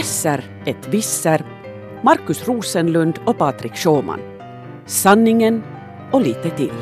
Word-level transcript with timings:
Besser 0.00 0.44
ett 0.66 0.88
visser, 0.88 1.44
Markus 2.02 2.48
Rosenlund 2.48 3.18
och 3.24 3.38
Patrik 3.38 3.76
Sjåman. 3.76 4.20
Sanningen 4.86 5.62
och 6.12 6.20
lite 6.20 6.50
till. 6.50 6.72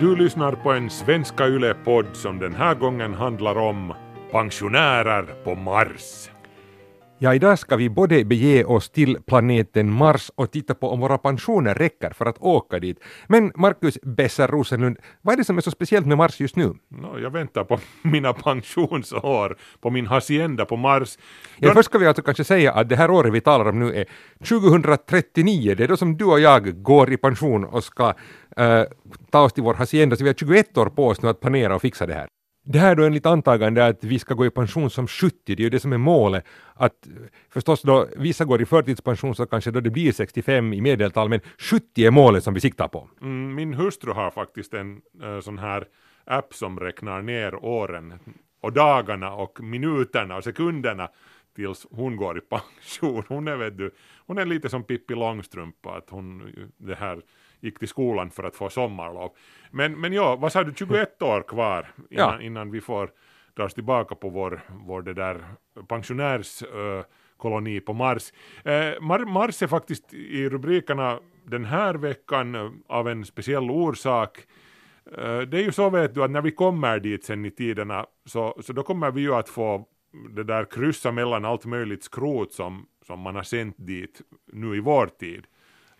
Du 0.00 0.16
lyssnar 0.16 0.52
på 0.52 0.72
en 0.72 0.90
Svenska 0.90 1.46
Yle-podd 1.46 2.06
som 2.12 2.38
den 2.38 2.54
här 2.54 2.74
gången 2.74 3.14
handlar 3.14 3.58
om 3.58 3.94
pensionärer 4.32 5.22
på 5.44 5.54
Mars. 5.54 6.30
Ja, 7.18 7.34
idag 7.34 7.58
ska 7.58 7.76
vi 7.76 7.88
både 7.88 8.24
bege 8.24 8.64
oss 8.64 8.90
till 8.90 9.18
planeten 9.26 9.90
Mars 9.92 10.30
och 10.34 10.50
titta 10.50 10.74
på 10.74 10.90
om 10.90 11.00
våra 11.00 11.18
pensioner 11.18 11.74
räcker 11.74 12.10
för 12.10 12.26
att 12.26 12.38
åka 12.38 12.78
dit. 12.78 13.00
Men 13.26 13.52
Marcus 13.54 13.98
Besser 14.02 14.48
Rosenlund, 14.48 14.96
vad 15.22 15.32
är 15.32 15.36
det 15.36 15.44
som 15.44 15.56
är 15.56 15.60
så 15.60 15.70
speciellt 15.70 16.06
med 16.06 16.16
Mars 16.16 16.40
just 16.40 16.56
nu? 16.56 16.74
No, 16.88 17.18
jag 17.18 17.30
väntar 17.30 17.64
på 17.64 17.78
mina 18.02 18.32
pensionsår, 18.32 19.56
på 19.80 19.90
min 19.90 20.06
hacienda 20.06 20.64
på 20.64 20.76
Mars. 20.76 21.18
Ja, 21.58 21.72
först 21.72 21.88
ska 21.88 21.98
vi 21.98 22.06
alltså 22.06 22.22
kanske 22.22 22.44
säga 22.44 22.72
att 22.72 22.88
det 22.88 22.96
här 22.96 23.10
året 23.10 23.32
vi 23.32 23.40
talar 23.40 23.68
om 23.68 23.78
nu 23.78 23.94
är 23.94 24.06
2039, 24.48 25.74
det 25.74 25.84
är 25.84 25.88
då 25.88 25.96
som 25.96 26.16
du 26.16 26.24
och 26.24 26.40
jag 26.40 26.82
går 26.82 27.12
i 27.12 27.16
pension 27.16 27.64
och 27.64 27.84
ska 27.84 28.08
uh, 28.08 28.82
ta 29.30 29.40
oss 29.40 29.52
till 29.52 29.62
vår 29.62 29.74
hacienda, 29.74 30.16
så 30.16 30.24
vi 30.24 30.28
har 30.28 30.34
21 30.34 30.78
år 30.78 30.86
på 30.86 31.06
oss 31.06 31.22
nu 31.22 31.28
att 31.28 31.40
planera 31.40 31.74
och 31.74 31.82
fixa 31.82 32.06
det 32.06 32.14
här. 32.14 32.28
Det 32.68 32.78
här 32.78 32.90
är 32.90 32.94
då 32.94 33.04
enligt 33.04 33.26
antagande 33.26 33.86
att 33.86 34.04
vi 34.04 34.18
ska 34.18 34.34
gå 34.34 34.46
i 34.46 34.50
pension 34.50 34.90
som 34.90 35.06
70, 35.06 35.36
det 35.44 35.52
är 35.52 35.64
ju 35.64 35.70
det 35.70 35.80
som 35.80 35.92
är 35.92 35.98
målet. 35.98 36.44
Att 36.74 37.08
förstås 37.48 37.82
då 37.82 38.06
vissa 38.16 38.44
går 38.44 38.62
i 38.62 38.66
förtidspension 38.66 39.34
så 39.34 39.46
kanske 39.46 39.70
då 39.70 39.80
det 39.80 39.90
blir 39.90 40.12
65 40.12 40.72
i 40.72 40.80
medeltal, 40.80 41.28
men 41.28 41.40
70 41.58 42.06
är 42.06 42.10
målet 42.10 42.44
som 42.44 42.54
vi 42.54 42.60
siktar 42.60 42.88
på. 42.88 43.08
Mm, 43.22 43.54
min 43.54 43.74
hustru 43.74 44.12
har 44.12 44.30
faktiskt 44.30 44.74
en 44.74 45.00
äh, 45.22 45.40
sån 45.40 45.58
här 45.58 45.84
app 46.24 46.54
som 46.54 46.80
räknar 46.80 47.22
ner 47.22 47.54
åren 47.54 48.14
och 48.60 48.72
dagarna 48.72 49.32
och 49.32 49.60
minuterna 49.60 50.36
och 50.36 50.44
sekunderna 50.44 51.08
tills 51.56 51.86
hon 51.90 52.16
går 52.16 52.38
i 52.38 52.40
pension. 52.50 53.22
Hon 53.28 53.48
är, 53.48 53.56
vet 53.56 53.78
du, 53.78 53.90
hon 54.26 54.38
är 54.38 54.46
lite 54.46 54.68
som 54.68 54.82
Pippi 54.82 55.14
Långstrump, 55.14 55.86
att 55.86 56.10
hon 56.10 56.52
det 56.76 56.94
här 56.94 57.22
gick 57.60 57.78
till 57.78 57.88
skolan 57.88 58.30
för 58.30 58.44
att 58.44 58.56
få 58.56 58.70
sommarlov. 58.70 59.30
Men, 59.70 60.00
men 60.00 60.12
ja, 60.12 60.36
vad 60.36 60.52
sa 60.52 60.64
du, 60.64 60.74
21 60.76 61.22
år 61.22 61.42
kvar 61.42 61.88
innan, 62.10 62.34
ja. 62.34 62.40
innan 62.40 62.70
vi 62.70 62.80
får 62.80 63.10
dras 63.54 63.74
tillbaka 63.74 64.14
på 64.14 64.28
vår, 64.28 64.60
vår 64.86 65.02
det 65.02 65.14
där 65.14 65.44
pensionärskoloni 65.88 67.76
uh, 67.76 67.80
på 67.80 67.92
Mars. 67.92 68.32
Mar 69.00 69.32
Mars 69.32 69.62
är 69.62 69.66
faktiskt 69.66 70.14
i 70.14 70.48
rubrikerna 70.48 71.20
den 71.44 71.64
här 71.64 71.94
veckan 71.94 72.54
uh, 72.54 72.70
av 72.86 73.08
en 73.08 73.24
speciell 73.24 73.70
orsak. 73.70 74.38
det 75.48 75.58
är 75.58 75.62
ju 75.62 75.72
så 75.72 75.90
vet 75.90 76.14
du 76.14 76.24
att 76.24 76.30
när 76.30 76.42
vi 76.42 76.50
kommer 76.50 77.00
dit 77.00 77.24
sen 77.24 77.44
i 77.44 77.50
tiderna 77.50 78.06
så, 78.24 78.58
så 78.62 78.72
då 78.72 78.82
kommer 78.82 79.10
vi 79.10 79.20
ju 79.20 79.34
att 79.34 79.48
få 79.48 79.86
det 80.30 80.44
där 80.44 80.64
kryssa 80.64 81.12
mellan 81.12 81.44
allt 81.44 81.64
möjligt 81.64 82.04
skrot 82.04 82.52
som, 82.52 82.86
som 83.06 83.20
man 83.20 83.34
har 83.34 83.42
sänt 83.42 83.74
dit 83.78 84.22
nu 84.52 84.76
i 84.76 84.80
vår 84.80 85.06
tid. 85.06 85.46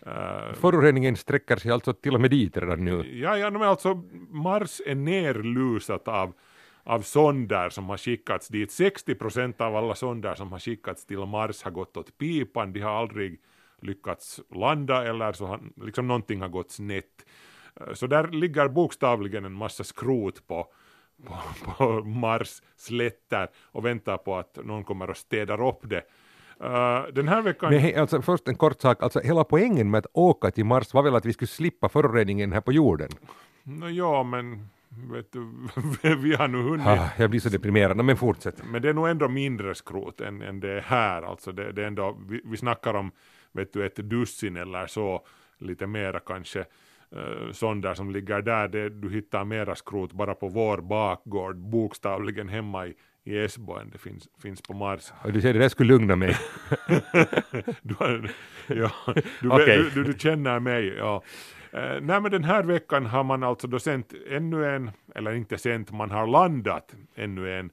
Uh, 0.07 0.53
Föroreningen 0.53 1.15
sträcker 1.15 1.55
sig 1.55 1.71
alltså 1.71 1.93
till 1.93 2.15
och 2.15 2.21
med 2.21 2.31
dit 2.31 2.57
redan 2.57 2.85
nu? 2.85 3.19
Ja, 3.19 3.37
ja 3.37 3.49
men 3.49 3.61
alltså 3.61 4.03
Mars 4.29 4.81
är 4.85 4.95
nerlusat 4.95 6.07
av, 6.07 6.33
av 6.83 7.01
sonder 7.01 7.69
som 7.69 7.89
har 7.89 7.97
skickats 7.97 8.47
dit. 8.47 8.71
60 8.71 9.15
procent 9.15 9.61
av 9.61 9.75
alla 9.75 9.95
sonder 9.95 10.35
som 10.35 10.51
har 10.51 10.59
skickats 10.59 11.05
till 11.05 11.17
Mars 11.17 11.63
har 11.63 11.71
gått 11.71 11.97
åt 11.97 12.17
pipan, 12.17 12.73
de 12.73 12.81
har 12.81 12.91
aldrig 12.91 13.39
lyckats 13.81 14.39
landa 14.55 15.07
eller 15.07 15.33
så 15.33 15.45
har 15.45 15.59
liksom 15.75 16.07
någonting 16.07 16.41
har 16.41 16.49
gått 16.49 16.71
snett. 16.71 17.25
Uh, 17.81 17.93
så 17.93 18.07
där 18.07 18.27
ligger 18.27 18.67
bokstavligen 18.67 19.45
en 19.45 19.53
massa 19.53 19.83
skrot 19.83 20.47
på, 20.47 20.67
på, 21.25 21.37
på 21.77 22.03
Mars 22.03 22.61
slätter 22.75 23.47
och 23.55 23.85
väntar 23.85 24.17
på 24.17 24.35
att 24.35 24.57
någon 24.65 24.83
kommer 24.83 25.09
och 25.09 25.17
städar 25.17 25.67
upp 25.67 25.79
det. 25.83 26.03
Uh, 26.63 27.13
den 27.13 27.27
här 27.27 27.41
veckan... 27.41 27.69
Men 27.69 27.79
he, 27.79 28.01
alltså, 28.01 28.21
först 28.21 28.47
en 28.47 28.55
kort 28.55 28.81
sak, 28.81 29.03
alltså 29.03 29.19
hela 29.19 29.43
poängen 29.43 29.91
med 29.91 29.97
att 29.97 30.11
åka 30.13 30.51
till 30.51 30.65
Mars 30.65 30.93
var 30.93 31.03
väl 31.03 31.15
att 31.15 31.25
vi 31.25 31.33
skulle 31.33 31.47
slippa 31.47 31.89
föroreningen 31.89 32.53
här 32.53 32.61
på 32.61 32.71
jorden? 32.71 33.09
No, 33.63 33.89
ja, 33.89 34.23
men 34.23 34.69
vet 35.11 35.31
du, 35.31 35.39
vi 36.15 36.35
har 36.35 36.47
nu 36.47 36.57
hunnit... 36.57 36.87
Ah, 36.87 37.09
jag 37.17 37.29
blir 37.29 37.39
så 37.39 37.49
deprimerad, 37.49 38.05
men 38.05 38.17
fortsätt. 38.17 38.63
Men 38.71 38.81
det 38.81 38.89
är 38.89 38.93
nog 38.93 39.07
ändå 39.07 39.27
mindre 39.27 39.75
skrot 39.75 40.21
än, 40.21 40.41
än 40.41 40.59
det 40.59 40.71
är 40.71 40.81
här, 40.81 41.21
alltså 41.21 41.51
det, 41.51 41.71
det 41.71 41.83
är 41.83 41.87
ändå, 41.87 42.17
vi, 42.29 42.41
vi 42.45 42.57
snackar 42.57 42.93
om 42.93 43.11
vet 43.51 43.73
du, 43.73 43.85
ett 43.85 43.95
dussin 43.95 44.57
eller 44.57 44.87
så, 44.87 45.25
lite 45.57 45.87
mera 45.87 46.19
kanske 46.19 46.59
uh, 47.15 47.51
sonder 47.51 47.93
som 47.93 48.11
ligger 48.11 48.41
där, 48.41 48.67
det, 48.67 48.89
du 48.89 49.09
hittar 49.09 49.45
mera 49.45 49.75
skrot 49.75 50.13
bara 50.13 50.33
på 50.33 50.47
vår 50.47 50.77
bakgård, 50.77 51.57
bokstavligen 51.57 52.49
hemma 52.49 52.87
i, 52.87 52.93
i 53.27 53.37
Esbo 53.37 53.79
det 53.91 53.97
finns, 53.97 54.29
finns 54.39 54.61
på 54.61 54.73
Mars. 54.73 55.11
Och 55.23 55.33
du 55.33 55.41
säger 55.41 55.53
det 55.53 55.59
där 55.59 55.69
skulle 55.69 55.93
lugna 55.93 56.15
mig. 56.15 56.37
du, 57.81 57.95
ja, 58.67 58.91
du, 59.41 59.49
okay. 59.49 59.77
du, 59.77 59.89
du, 59.89 60.03
du, 60.03 60.19
känner 60.19 60.59
mig, 60.59 60.87
ja. 60.87 61.23
Uh, 61.73 62.01
nej 62.01 62.21
men 62.21 62.31
den 62.31 62.43
här 62.43 62.63
veckan 62.63 63.05
har 63.05 63.23
man 63.23 63.43
alltså 63.43 63.67
då 63.67 63.79
sänt 63.79 64.13
ännu 64.29 64.75
en, 64.75 64.91
eller 65.15 65.31
inte 65.31 65.57
sänt, 65.57 65.91
man 65.91 66.11
har 66.11 66.27
landat 66.27 66.95
ännu 67.15 67.59
en 67.59 67.71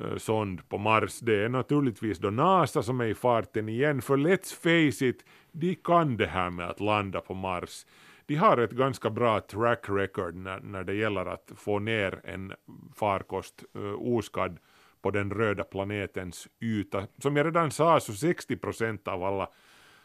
uh, 0.00 0.16
sond 0.16 0.68
på 0.68 0.78
Mars. 0.78 1.20
Det 1.20 1.44
är 1.44 1.48
naturligtvis 1.48 2.18
då 2.18 2.30
NASA 2.30 2.82
som 2.82 3.00
är 3.00 3.04
i 3.04 3.14
farten 3.14 3.68
igen, 3.68 4.02
för 4.02 4.16
let's 4.16 4.54
face 4.54 5.06
it, 5.06 5.24
de 5.52 5.74
kan 5.74 6.16
det 6.16 6.26
här 6.26 6.50
med 6.50 6.68
att 6.68 6.80
landa 6.80 7.20
på 7.20 7.34
Mars. 7.34 7.86
De 8.26 8.34
har 8.34 8.58
ett 8.58 8.70
ganska 8.70 9.10
bra 9.10 9.40
track 9.40 9.84
record 9.88 10.34
när, 10.34 10.60
när 10.60 10.84
det 10.84 10.94
gäller 10.94 11.26
att 11.26 11.52
få 11.56 11.78
ner 11.78 12.20
en 12.24 12.52
farkost 12.94 13.64
uh, 13.76 13.94
oskadd 13.94 14.58
på 15.04 15.10
den 15.10 15.30
röda 15.30 15.64
planetens 15.64 16.48
yta. 16.60 17.06
Som 17.18 17.36
jag 17.36 17.46
redan 17.46 17.70
sa 17.70 18.00
så 18.00 18.12
60 18.12 18.56
procent 18.56 19.08
av 19.08 19.24
alla 19.24 19.48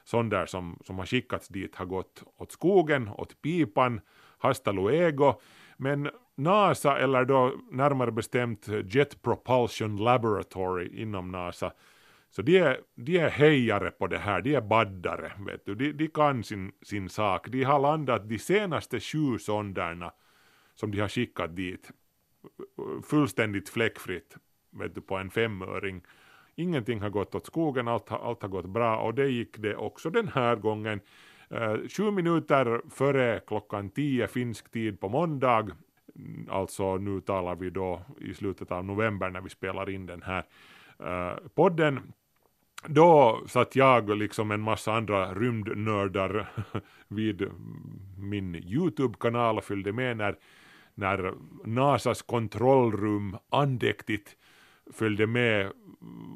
sonder 0.04 0.46
som, 0.46 0.80
som 0.86 0.98
har 1.00 1.06
skickats 1.06 1.48
dit 1.48 1.76
har 1.76 1.86
gått 1.86 2.24
åt 2.38 2.52
skogen, 2.52 3.10
åt 3.10 3.42
pipan, 3.42 4.02
hasta 4.38 4.72
luego, 4.72 5.42
men 5.78 6.10
NASA, 6.36 6.98
eller 6.98 7.26
då 7.26 7.54
närmare 7.72 8.12
bestämt 8.12 8.68
Jet 8.86 9.22
Propulsion 9.22 9.98
Laboratory 9.98 11.02
inom 11.02 11.32
NASA, 11.32 11.72
så 12.30 12.42
de 12.42 12.58
är, 12.58 12.80
de 12.96 13.18
är 13.18 13.30
hejare 13.30 13.92
på 13.92 14.08
det 14.08 14.18
här, 14.18 14.42
de 14.42 14.56
är 14.56 14.62
baddare, 14.62 15.32
vet 15.48 15.66
du. 15.66 15.76
De, 15.76 15.92
de 15.92 16.08
kan 16.08 16.44
sin, 16.44 16.72
sin 16.82 17.10
sak. 17.10 17.48
De 17.50 17.64
har 17.64 17.80
landat 17.80 18.30
de 18.30 18.40
senaste 18.40 19.00
sju 19.00 19.38
sonderna 19.40 20.12
som 20.76 20.92
de 20.92 21.00
har 21.00 21.08
skickat 21.08 21.56
dit 21.56 21.92
fullständigt 23.04 23.70
fläckfritt 23.70 24.38
vet 24.80 24.96
du, 24.96 25.02
på 25.02 25.18
en 25.18 25.30
femöring. 25.30 26.02
Ingenting 26.56 27.02
har 27.02 27.10
gått 27.10 27.36
åt 27.36 27.46
skogen, 27.46 27.88
allt, 27.88 28.12
allt 28.12 28.42
har 28.42 28.50
gått 28.50 28.66
bra 28.66 28.98
och 28.98 29.14
det 29.14 29.30
gick 29.30 29.58
det 29.58 29.76
också 29.76 30.10
den 30.10 30.28
här 30.28 30.56
gången. 30.56 31.00
Eh, 31.50 31.78
sju 31.90 32.12
minuter 32.12 32.82
före 32.90 33.42
klockan 33.48 33.90
tio 33.90 34.28
finsk 34.28 34.72
tid 34.72 35.00
på 35.00 35.10
måndag, 35.10 35.68
mm, 36.16 36.48
alltså 36.50 36.98
nu 36.98 37.22
talar 37.22 37.56
vi 37.56 37.70
då 37.70 38.02
i 38.22 38.34
slutet 38.34 38.72
av 38.72 38.86
november 38.86 39.30
när 39.30 39.42
vi 39.42 39.50
spelar 39.50 39.90
in 39.90 40.06
den 40.06 40.22
här 40.22 40.44
eh, 41.00 41.38
podden, 41.56 42.14
då 42.88 43.42
satt 43.48 43.76
jag 43.76 44.10
och 44.10 44.18
liksom 44.18 44.52
en 44.52 44.62
massa 44.62 44.94
andra 44.94 45.34
rymdnördar 45.34 46.50
vid 47.08 47.50
min 48.18 48.56
YouTube-kanal 48.56 49.58
och 49.58 49.64
fyllde 49.64 49.92
med 49.92 50.18
när, 50.18 50.36
när 50.96 51.34
NASAs 51.66 52.22
kontrollrum 52.22 53.38
andäktigt 53.50 54.36
följde 54.94 55.28
med 55.28 55.72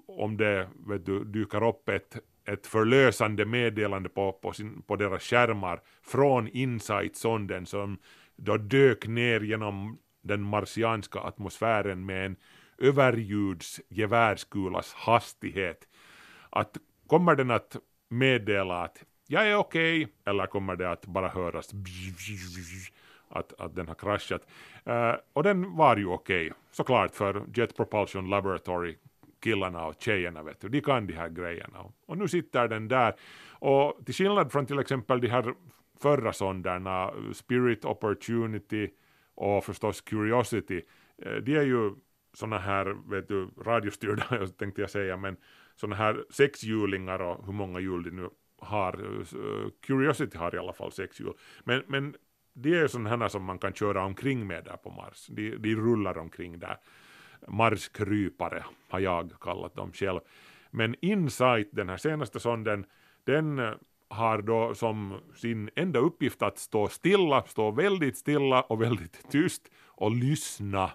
om 0.07 0.37
det 0.37 0.69
vet 0.87 1.05
du, 1.05 1.23
dyker 1.23 1.67
upp 1.67 1.89
ett, 1.89 2.17
ett 2.45 2.67
förlösande 2.67 3.45
meddelande 3.45 4.09
på, 4.09 4.31
på, 4.31 4.53
sin, 4.53 4.81
på 4.81 4.95
deras 4.95 5.23
skärmar 5.23 5.81
från 6.03 6.47
Insight-sonden 6.47 7.65
som 7.65 7.97
då 8.35 8.57
dök 8.57 9.07
ner 9.07 9.41
genom 9.41 9.99
den 10.21 10.41
marsianska 10.41 11.19
atmosfären 11.19 12.05
med 12.05 12.25
en 12.25 12.35
överljudsgevärskulas 12.77 14.93
hastighet. 14.93 15.87
Att 16.49 16.77
kommer 17.07 17.35
den 17.35 17.51
att 17.51 17.77
meddela 18.09 18.83
att 18.83 19.03
jag 19.27 19.47
är 19.47 19.55
okej, 19.55 20.03
okay, 20.03 20.15
eller 20.25 20.45
kommer 20.45 20.75
det 20.75 20.91
att 20.91 21.05
bara 21.05 21.29
höras 21.29 21.73
att, 23.33 23.61
att 23.61 23.75
den 23.75 23.87
har 23.87 23.95
kraschat. 23.95 24.47
Uh, 24.87 25.15
och 25.33 25.43
den 25.43 25.75
var 25.75 25.97
ju 25.97 26.05
okej, 26.05 26.45
okay, 26.45 26.57
såklart 26.71 27.15
för 27.15 27.45
Jet 27.53 27.77
Propulsion 27.77 28.29
Laboratory 28.29 28.95
killarna 29.43 29.85
och 29.85 29.95
tjejerna 29.99 30.43
vet 30.43 30.61
du, 30.61 30.69
de 30.69 30.81
kan 30.81 31.07
de 31.07 31.13
här 31.13 31.29
grejerna. 31.29 31.79
Och 32.05 32.17
nu 32.17 32.27
sitter 32.27 32.67
den 32.67 32.87
där. 32.87 33.13
Och 33.49 34.05
till 34.05 34.13
skillnad 34.13 34.51
från 34.51 34.65
till 34.65 34.79
exempel 34.79 35.21
de 35.21 35.27
här 35.27 35.53
förra 36.01 36.33
sonderna, 36.33 37.11
Spirit 37.33 37.85
Opportunity 37.85 38.89
och 39.35 39.65
förstås 39.65 40.01
Curiosity, 40.01 40.81
eh, 41.17 41.35
de 41.35 41.55
är 41.55 41.63
ju 41.63 41.91
såna 42.33 42.57
här, 42.57 42.95
vet 43.09 43.27
du, 43.27 43.49
radiostyrda 43.65 44.47
tänkte 44.57 44.81
jag 44.81 44.89
säga, 44.89 45.17
men 45.17 45.37
såna 45.75 45.95
här 45.95 46.25
sexhjulingar 46.29 47.21
och 47.21 47.45
hur 47.45 47.53
många 47.53 47.79
hjul 47.79 48.03
de 48.03 48.11
nu 48.11 48.29
har. 48.59 48.93
Eh, 48.93 49.69
Curiosity 49.81 50.37
har 50.37 50.55
i 50.55 50.57
alla 50.57 50.73
fall 50.73 50.91
sex 50.91 51.19
hjul. 51.19 51.33
Men, 51.63 51.83
men 51.87 52.15
de 52.53 52.73
är 52.73 52.81
ju 52.81 52.87
sådana 52.87 53.29
som 53.29 53.43
man 53.43 53.59
kan 53.59 53.73
köra 53.73 54.05
omkring 54.05 54.47
med 54.47 54.63
där 54.63 54.77
på 54.77 54.89
Mars. 54.89 55.27
De, 55.29 55.55
de 55.57 55.75
rullar 55.75 56.17
omkring 56.17 56.59
där. 56.59 56.77
Marskrypare 57.47 58.63
har 58.89 58.99
jag 58.99 59.31
kallat 59.41 59.75
dem 59.75 59.91
själv. 59.91 60.19
Men 60.71 60.95
Insight, 61.01 61.69
den 61.71 61.89
här 61.89 61.97
senaste 61.97 62.39
sonden, 62.39 62.85
den 63.23 63.75
har 64.07 64.41
då 64.41 64.75
som 64.75 65.19
sin 65.35 65.69
enda 65.75 65.99
uppgift 65.99 66.41
att 66.41 66.57
stå 66.57 66.87
stilla, 66.87 67.43
stå 67.43 67.71
väldigt 67.71 68.17
stilla 68.17 68.61
och 68.61 68.81
väldigt 68.81 69.31
tyst 69.31 69.61
och 69.85 70.11
lyssna 70.11 70.91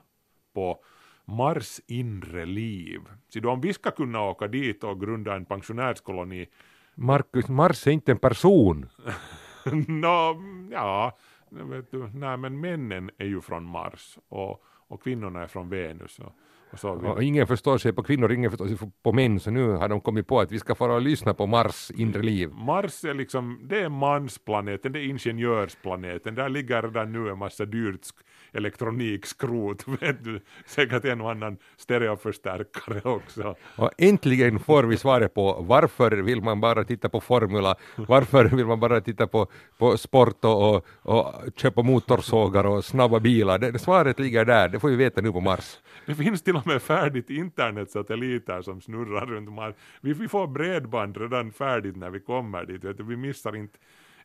på 0.54 0.84
Mars 1.24 1.80
inre 1.86 2.46
liv. 2.46 3.00
Så 3.28 3.40
då 3.40 3.50
om 3.50 3.60
vi 3.60 3.72
ska 3.72 3.90
kunna 3.90 4.22
åka 4.22 4.46
dit 4.46 4.84
och 4.84 5.00
grunda 5.00 5.34
en 5.34 5.44
pensionärskoloni 5.44 6.46
Marcus, 6.94 7.48
Mars 7.48 7.86
är 7.86 7.90
inte 7.90 8.12
en 8.12 8.18
person. 8.18 8.88
no, 9.86 10.42
ja, 10.70 11.18
vet 11.50 11.90
du, 11.90 12.10
nej 12.14 12.36
men 12.36 12.60
männen 12.60 13.10
är 13.18 13.26
ju 13.26 13.40
från 13.40 13.64
Mars 13.64 14.18
och, 14.28 14.64
och 14.64 15.02
kvinnorna 15.02 15.42
är 15.42 15.46
från 15.46 15.68
Venus. 15.68 16.18
Och, 16.18 16.32
och, 16.82 17.22
ingen 17.22 17.46
förstår 17.46 17.78
sig 17.78 17.92
på 17.92 18.02
kvinnor, 18.02 18.32
ingen 18.32 18.50
förstår 18.50 18.66
sig 18.66 18.76
på 19.02 19.12
män, 19.12 19.40
så 19.40 19.50
nu 19.50 19.70
har 19.70 19.88
de 19.88 20.00
kommit 20.00 20.26
på 20.26 20.40
att 20.40 20.52
vi 20.52 20.58
ska 20.58 20.74
fara 20.74 20.94
och 20.94 21.02
lyssna 21.02 21.34
på 21.34 21.46
Mars 21.46 21.90
inre 21.94 22.22
liv. 22.22 22.50
Mars 22.52 23.04
är 23.04 23.14
liksom, 23.14 23.60
det 23.62 23.80
är 23.80 23.88
mansplaneten, 23.88 24.92
det 24.92 24.98
är 24.98 25.04
ingenjörsplaneten, 25.04 26.34
där 26.34 26.48
ligger 26.48 26.82
redan 26.82 27.12
nu 27.12 27.30
en 27.30 27.38
massa 27.38 27.64
dyrt 27.64 28.06
elektronikskrot, 28.52 29.88
vet 30.00 30.24
du, 30.24 30.40
säkert 30.66 31.04
en 31.04 31.20
och 31.20 31.30
annan 31.30 31.56
stereoförstärkare 31.76 33.00
också. 33.10 33.54
Och 33.76 33.90
äntligen 33.98 34.58
får 34.58 34.82
vi 34.82 34.96
svaret 34.96 35.34
på 35.34 35.64
varför 35.68 36.10
vill 36.10 36.42
man 36.42 36.60
bara 36.60 36.84
titta 36.84 37.08
på 37.08 37.20
Formula, 37.20 37.74
varför 37.96 38.44
vill 38.44 38.66
man 38.66 38.80
bara 38.80 39.00
titta 39.00 39.26
på, 39.26 39.46
på 39.78 39.96
sport 39.96 40.44
och, 40.44 40.74
och, 40.74 40.86
och 41.02 41.34
köpa 41.56 41.82
motorsågar 41.82 42.66
och 42.66 42.84
snabba 42.84 43.20
bilar. 43.20 43.58
Det, 43.58 43.78
svaret 43.78 44.18
ligger 44.18 44.44
där, 44.44 44.68
det 44.68 44.80
får 44.80 44.88
vi 44.88 44.96
veta 44.96 45.20
nu 45.20 45.32
på 45.32 45.40
Mars. 45.40 45.78
Det 46.06 46.14
finns 46.14 46.42
till 46.42 46.54
och 46.58 46.66
med 46.66 46.82
färdigt 46.82 47.30
internetsatelliter 47.30 48.62
som 48.62 48.80
snurrar 48.80 49.26
runt 49.26 49.52
Mars. 49.52 49.74
Vi, 50.00 50.12
vi 50.12 50.28
får 50.28 50.46
bredband 50.46 51.16
redan 51.16 51.52
färdigt 51.52 51.96
när 51.96 52.10
vi 52.10 52.20
kommer 52.20 52.64
dit, 52.64 52.84
vet 52.84 52.96
du, 52.96 53.02
vi 53.04 53.16
missar 53.16 53.56
inte 53.56 53.78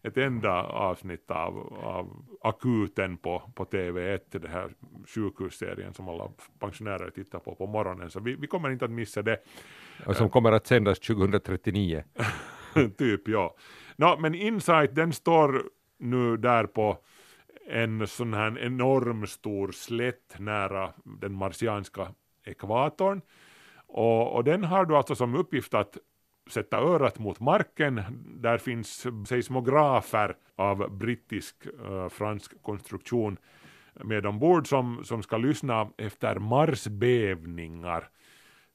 ett 0.03 0.17
enda 0.17 0.63
avsnitt 0.63 1.31
av, 1.31 1.73
av 1.83 2.25
akuten 2.41 3.17
på, 3.17 3.51
på 3.55 3.65
TV1, 3.65 4.19
det 4.39 4.47
här 4.47 4.73
sjukhusserien 5.07 5.93
som 5.93 6.09
alla 6.09 6.31
pensionärer 6.59 7.09
tittar 7.09 7.39
på 7.39 7.55
på 7.55 7.67
morgonen, 7.67 8.09
så 8.09 8.19
vi, 8.19 8.35
vi 8.35 8.47
kommer 8.47 8.69
inte 8.69 8.85
att 8.85 8.91
missa 8.91 9.21
det. 9.21 9.37
Och 10.05 10.15
som 10.15 10.29
kommer 10.29 10.51
att 10.51 10.67
sändas 10.67 10.99
2039. 10.99 12.03
typ, 12.97 13.27
ja. 13.27 13.55
No, 13.95 14.17
men 14.19 14.35
Insight, 14.35 14.95
den 14.95 15.13
står 15.13 15.63
nu 15.99 16.37
där 16.37 16.65
på 16.65 16.97
en 17.67 18.07
sån 18.07 18.33
här 18.33 18.59
enorm 18.59 19.27
stor 19.27 19.71
slätt 19.71 20.35
nära 20.39 20.93
den 21.03 21.33
marsianska 21.33 22.07
ekvatorn. 22.45 23.21
Och, 23.87 24.35
och 24.35 24.43
den 24.43 24.63
har 24.63 24.85
då 24.85 24.95
alltså 24.95 25.15
som 25.15 25.35
uppgift 25.35 25.73
att 25.73 25.97
sätta 26.49 26.77
örat 26.77 27.19
mot 27.19 27.39
marken. 27.39 28.01
Där 28.25 28.57
finns 28.57 29.07
seismografer 29.27 30.35
av 30.55 30.97
brittisk-fransk 30.97 32.53
eh, 32.53 32.59
konstruktion 32.61 33.37
med 33.93 34.25
ombord 34.25 34.67
som, 34.67 35.03
som 35.03 35.23
ska 35.23 35.37
lyssna 35.37 35.89
efter 35.97 36.35
marsbävningar. 36.35 38.09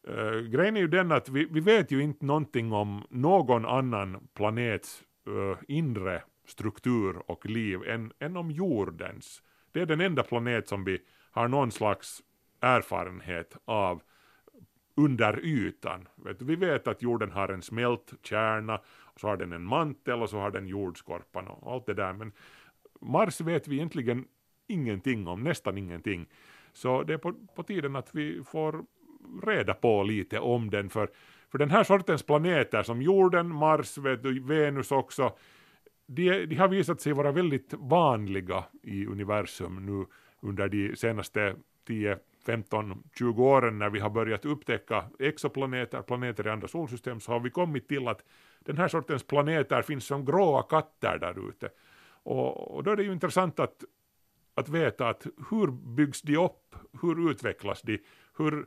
Uh, 0.09 0.41
grejen 0.41 0.77
är 0.77 0.81
ju 0.81 0.89
den 0.89 1.13
att 1.13 1.29
vi, 1.29 1.49
vi 1.51 1.61
vet 1.61 1.91
ju 1.91 2.03
inte 2.03 2.27
någonting 2.27 2.73
om 2.73 3.05
någon 3.11 3.67
annan 3.67 4.29
planets 4.35 5.03
uh, 5.29 5.57
inre 5.69 6.23
struktur 6.47 7.31
och 7.31 7.47
liv 7.47 7.83
än, 7.89 8.13
än 8.19 8.37
om 8.37 8.51
jordens. 8.51 9.43
Det 9.73 9.81
är 9.81 9.87
den 9.87 10.01
enda 10.01 10.23
planet 10.23 10.69
som 10.69 10.85
vi 10.85 10.99
har 11.31 11.49
någon 11.49 11.71
slags 11.71 12.23
erfarenhet 12.61 13.57
av 13.65 14.03
under 14.99 15.41
ytan. 15.45 16.09
Vet, 16.15 16.43
vi 16.43 16.57
vet 16.57 16.89
att 16.89 17.03
jorden 17.03 17.31
har 17.31 17.49
en 17.49 17.63
smält 17.63 18.13
kärna, 18.23 18.81
och 18.99 19.21
så 19.21 19.29
har 19.29 19.37
den 19.37 19.53
en 19.53 19.65
mantel 19.65 20.23
och 20.23 20.31
så 20.31 20.39
har 20.39 20.51
den 20.51 20.67
jordskorpan 20.67 21.47
och 21.47 21.73
allt 21.73 21.87
det 21.87 21.95
där. 21.95 22.13
Men 22.13 22.33
Mars 23.01 23.41
vet 23.41 23.69
vi 23.69 23.77
egentligen 23.77 24.25
ingenting 24.67 25.29
om, 25.29 25.43
nästan 25.43 25.79
ingenting. 25.79 26.27
Så 26.73 27.03
det 27.03 27.15
är 27.15 27.19
på, 27.19 27.33
på 27.55 27.63
tiden 27.63 27.97
att 27.97 28.15
vi 28.15 28.45
får 28.45 28.85
reda 29.47 29.75
på 29.75 30.03
lite 30.03 30.39
om 30.39 30.71
den. 30.71 30.91
För, 30.91 31.11
för 31.51 31.59
den 31.59 31.71
här 31.71 31.85
sortens 31.85 32.23
planeter 32.23 32.83
som 32.83 33.03
jorden, 33.03 33.55
Mars, 33.55 33.99
vet 33.99 34.23
du, 34.23 34.41
Venus 34.41 34.93
också, 34.93 35.37
de, 36.07 36.47
de 36.47 36.57
har 36.57 36.69
visat 36.69 37.01
sig 37.01 37.13
vara 37.13 37.33
väldigt 37.33 37.75
vanliga 37.75 38.65
i 38.83 39.07
universum 39.07 39.87
nu 39.87 40.07
under 40.41 40.69
de 40.69 40.97
senaste 40.97 41.57
10 41.87 42.19
15-20 42.49 43.41
åren 43.41 43.79
när 43.79 43.91
vi 43.91 44.01
har 44.01 44.11
börjat 44.11 44.45
upptäcka 44.45 45.05
exoplaneter, 45.19 46.03
planeter 46.03 46.47
i 46.47 46.51
andra 46.51 46.69
solsystem, 46.69 47.21
så 47.21 47.33
har 47.33 47.41
vi 47.41 47.51
kommit 47.51 47.89
till 47.89 48.09
att 48.09 48.25
den 48.61 48.79
här 48.79 48.89
sortens 48.89 49.23
planeter 49.23 49.83
finns 49.83 50.05
som 50.05 50.25
gråa 50.25 50.63
katter 50.63 51.19
där 51.19 51.49
ute. 51.49 51.69
Och, 52.23 52.75
och 52.75 52.85
då 52.85 52.91
är 52.91 52.97
det 52.97 53.03
ju 53.03 53.13
intressant 53.13 53.61
att, 53.61 53.85
att 54.55 54.69
veta 54.69 55.09
att 55.09 55.27
hur 55.51 55.67
byggs 55.71 56.23
de 56.23 56.37
upp, 56.37 56.75
hur 57.03 57.31
utvecklas 57.31 57.83
de, 57.83 57.99
hur 58.39 58.67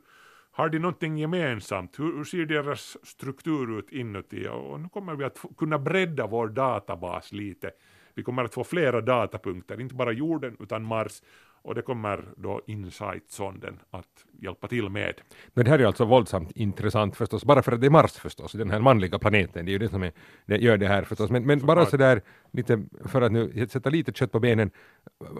har 0.52 0.68
de 0.68 0.78
någonting 0.78 1.18
gemensamt, 1.18 1.98
hur, 1.98 2.16
hur 2.16 2.24
ser 2.24 2.46
deras 2.46 2.96
struktur 3.02 3.78
ut 3.78 3.92
inuti? 3.92 4.48
Och 4.48 4.80
nu 4.80 4.88
kommer 4.88 5.14
vi 5.14 5.24
att 5.24 5.38
kunna 5.56 5.78
bredda 5.78 6.26
vår 6.26 6.48
databas 6.48 7.32
lite. 7.32 7.70
Vi 8.14 8.22
kommer 8.22 8.44
att 8.44 8.54
få 8.54 8.64
flera 8.64 9.00
datapunkter, 9.00 9.80
inte 9.80 9.94
bara 9.94 10.12
jorden 10.12 10.56
utan 10.60 10.84
Mars 10.84 11.22
och 11.62 11.74
det 11.74 11.82
kommer 11.82 12.28
då 12.36 12.60
Insight-sonden 12.66 13.80
att 13.90 14.24
hjälpa 14.40 14.68
till 14.68 14.88
med. 14.88 15.20
Men 15.54 15.64
det 15.64 15.70
här 15.70 15.78
är 15.78 15.84
alltså 15.84 16.04
våldsamt 16.04 16.50
intressant 16.54 17.16
förstås, 17.16 17.44
bara 17.44 17.62
för 17.62 17.72
att 17.72 17.80
det 17.80 17.86
är 17.86 17.90
Mars 17.90 18.12
förstås, 18.12 18.52
den 18.52 18.70
här 18.70 18.80
manliga 18.80 19.18
planeten, 19.18 19.64
det 19.64 19.70
är 19.70 19.72
ju 19.72 19.78
det 19.78 19.88
som 19.88 20.02
är, 20.02 20.12
det 20.46 20.56
gör 20.56 20.76
det 20.76 20.88
här 20.88 21.02
förstås. 21.04 21.30
Men, 21.30 21.46
men 21.46 21.60
så 21.60 21.66
bara 21.66 21.86
sådär, 21.86 22.22
lite, 22.52 22.82
för 23.04 23.22
att 23.22 23.32
nu 23.32 23.66
sätta 23.68 23.90
lite 23.90 24.12
kött 24.12 24.32
på 24.32 24.40
benen, 24.40 24.70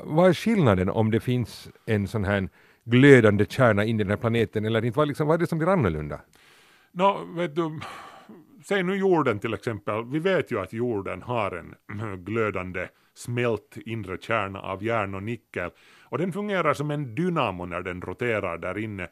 vad 0.04 0.28
är 0.28 0.34
skillnaden 0.34 0.88
om 0.88 1.10
det 1.10 1.20
finns 1.20 1.68
en 1.86 2.08
sån 2.08 2.24
här 2.24 2.48
glödande 2.84 3.46
kärna 3.48 3.84
in 3.84 4.00
i 4.00 4.02
den 4.02 4.10
här 4.10 4.16
planeten 4.16 4.64
eller 4.64 4.84
inte? 4.84 4.96
Vad, 4.96 5.08
liksom, 5.08 5.26
vad 5.26 5.34
är 5.34 5.38
det 5.38 5.46
som 5.46 5.58
blir 5.58 5.68
annorlunda? 5.68 6.20
Nå, 6.92 7.20
vet 7.36 7.54
du, 7.54 7.80
säg 8.64 8.82
nu 8.82 8.96
jorden 8.96 9.38
till 9.38 9.54
exempel, 9.54 10.04
vi 10.04 10.18
vet 10.18 10.50
ju 10.50 10.60
att 10.60 10.72
jorden 10.72 11.22
har 11.22 11.50
en 11.50 12.00
eh, 12.00 12.14
glödande 12.14 12.88
smält 13.14 13.76
inre 13.76 14.18
kärna 14.20 14.60
av 14.60 14.84
järn 14.84 15.14
och 15.14 15.22
nickel. 15.22 15.70
Och 16.02 16.18
den 16.18 16.32
fungerar 16.32 16.74
som 16.74 16.90
en 16.90 17.14
dynamo 17.14 17.66
när 17.66 17.82
den 17.82 18.02
roterar 18.02 18.58
där 18.58 18.78
inne. 18.78 19.08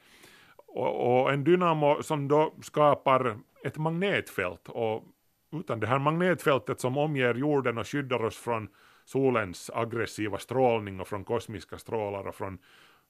Och, 0.57 1.23
och 1.23 1.33
en 1.33 1.45
dynamo 1.45 2.02
som 2.02 2.28
då 2.28 2.54
skapar 2.62 3.37
ett 3.64 3.78
magnetfält. 3.78 4.69
Och 4.69 5.04
utan 5.52 5.80
det 5.80 5.87
här 5.87 5.99
magnetfältet 5.99 6.80
som 6.80 6.99
omger 6.99 7.35
jorden 7.35 7.78
och 7.78 7.88
skyddar 7.88 8.25
oss 8.25 8.37
från 8.37 8.69
solens 9.04 9.71
aggressiva 9.75 10.38
strålning 10.38 11.00
och 11.00 11.09
från 11.09 11.25
kosmiska 11.25 11.78
strålar 11.78 12.28
och 12.28 12.35
från 12.35 12.59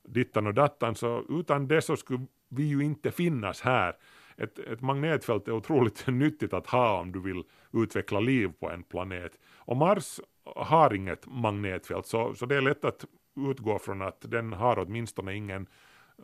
dittan 0.08 0.46
och 0.46 0.54
dattan 0.54 0.94
så 0.94 1.24
utan 1.28 1.68
det 1.68 1.82
så 1.82 1.96
skulle 1.96 2.26
vi 2.48 2.62
ju 2.62 2.84
inte 2.84 3.10
finnas 3.10 3.60
här 3.60 3.96
ett, 4.40 4.58
ett 4.58 4.80
magnetfält 4.80 5.48
är 5.48 5.52
otroligt 5.52 6.04
nyttigt 6.06 6.52
att 6.52 6.66
ha 6.66 7.00
om 7.00 7.12
du 7.12 7.20
vill 7.20 7.44
utveckla 7.72 8.20
liv 8.20 8.52
på 8.60 8.70
en 8.70 8.82
planet. 8.82 9.32
Och 9.56 9.76
Mars 9.76 10.20
har 10.44 10.94
inget 10.94 11.26
magnetfält 11.26 12.06
så, 12.06 12.34
så 12.34 12.46
det 12.46 12.56
är 12.56 12.60
lätt 12.60 12.84
att 12.84 13.04
utgå 13.50 13.78
från 13.78 14.02
att 14.02 14.20
den 14.20 14.52
har 14.52 14.78
åtminstone 14.78 15.34
ingen 15.34 15.66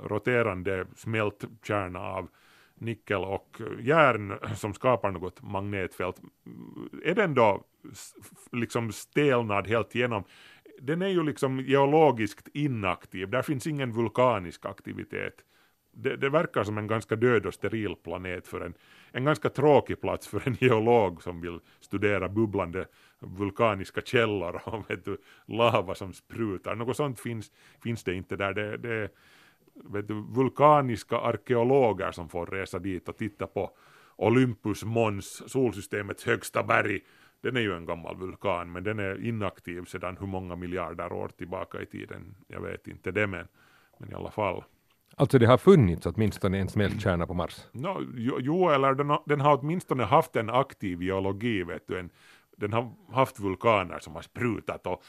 roterande 0.02 0.87
smältkärna 0.96 2.00
av 2.00 2.28
nickel 2.75 3.25
och 3.25 3.61
järn 3.80 4.38
som 4.56 4.75
skapar 4.75 5.11
något 5.11 5.42
magnetfält. 5.42 6.20
Är 7.04 7.14
den 7.14 7.35
då 7.35 7.64
liksom 8.52 8.92
stelnad 8.92 9.66
helt 9.66 9.94
igenom? 9.94 10.25
Den 10.80 11.02
är 11.02 11.08
ju 11.08 11.23
liksom 11.23 11.61
geologiskt 11.61 12.49
inaktiv, 12.54 13.30
där 13.30 13.42
finns 13.42 13.66
ingen 13.66 13.92
vulkanisk 13.92 14.66
aktivitet 14.66 15.44
det, 15.99 16.17
det, 16.17 16.29
verkar 16.29 16.65
som 16.65 16.79
en 16.79 16.87
ganska 16.87 17.17
död 17.17 17.47
och 17.47 17.55
steril 17.55 17.97
planet 18.05 18.49
för 18.49 18.61
en, 18.61 18.75
en 19.12 19.25
ganska 19.25 19.49
tråkig 19.49 20.00
plats 20.00 20.29
för 20.29 20.49
en 20.49 20.55
geolog 20.61 21.23
som 21.23 21.41
vill 21.41 21.61
studera 21.81 22.29
bubblande 22.29 22.87
vulkaniska 23.19 24.00
källor 24.00 24.61
och 24.65 24.91
vet 24.91 25.05
du, 25.05 25.19
lava 25.47 25.95
som 25.95 26.12
sprutar. 26.12 26.75
Något 26.75 26.97
sånt 26.97 27.21
finns, 27.21 27.53
finns 27.83 28.05
det 28.05 28.15
inte 28.15 28.37
där. 28.37 28.55
Det, 28.55 28.76
det 28.76 29.11
vet 29.75 30.09
du, 30.09 30.15
vulkaniska 30.15 31.19
arkeologer 31.19 32.12
som 32.12 32.29
får 32.29 32.47
resa 32.47 32.79
dit 32.79 33.09
och 33.09 33.17
titta 33.17 33.47
på 33.47 33.71
Olympus 34.17 34.85
Mons, 34.85 35.53
solsystemets 35.53 36.26
högsta 36.26 36.62
berg. 36.62 37.00
Den 37.41 37.57
är 37.57 37.61
ju 37.61 37.76
en 37.76 37.87
gammal 37.87 38.17
vulkan 38.17 38.73
men 38.73 38.85
den 38.85 38.99
är 38.99 39.25
inaktiv 39.25 39.85
sedan 39.85 40.17
hur 40.21 40.26
många 40.26 40.57
miljarder 40.57 41.12
år 41.12 41.29
tillbaka 41.29 41.81
i 41.81 41.87
tiden. 41.87 42.35
Jag 42.49 42.61
vet 42.61 42.88
inte 42.88 43.11
det 43.11 43.26
men, 43.26 43.49
men 43.99 44.11
i 44.11 44.15
alla 44.15 44.31
fall. 44.31 44.65
Alltså 45.18 45.38
det 45.38 45.46
har 45.46 45.58
funnits 45.58 46.06
åtminstone 46.06 46.58
en 46.58 46.68
smältkärna 46.68 47.26
på 47.26 47.35
Mars? 47.35 47.66
No, 47.73 48.02
jo, 48.16 48.38
jo, 48.40 48.68
eller 48.70 48.94
den 48.94 49.11
har, 49.11 49.23
den 49.26 49.40
har 49.40 49.58
åtminstone 49.58 50.04
haft 50.04 50.37
en 50.37 50.50
aktiv 50.50 51.02
geologi, 51.02 51.62
vet 51.62 51.88
du. 51.88 51.99
En, 51.99 52.11
den 52.56 52.73
har 52.73 52.92
haft 53.12 53.40
vulkaner 53.40 53.99
som 53.99 54.14
har 54.14 54.23
sprutat 54.23 54.87
och, 54.87 55.02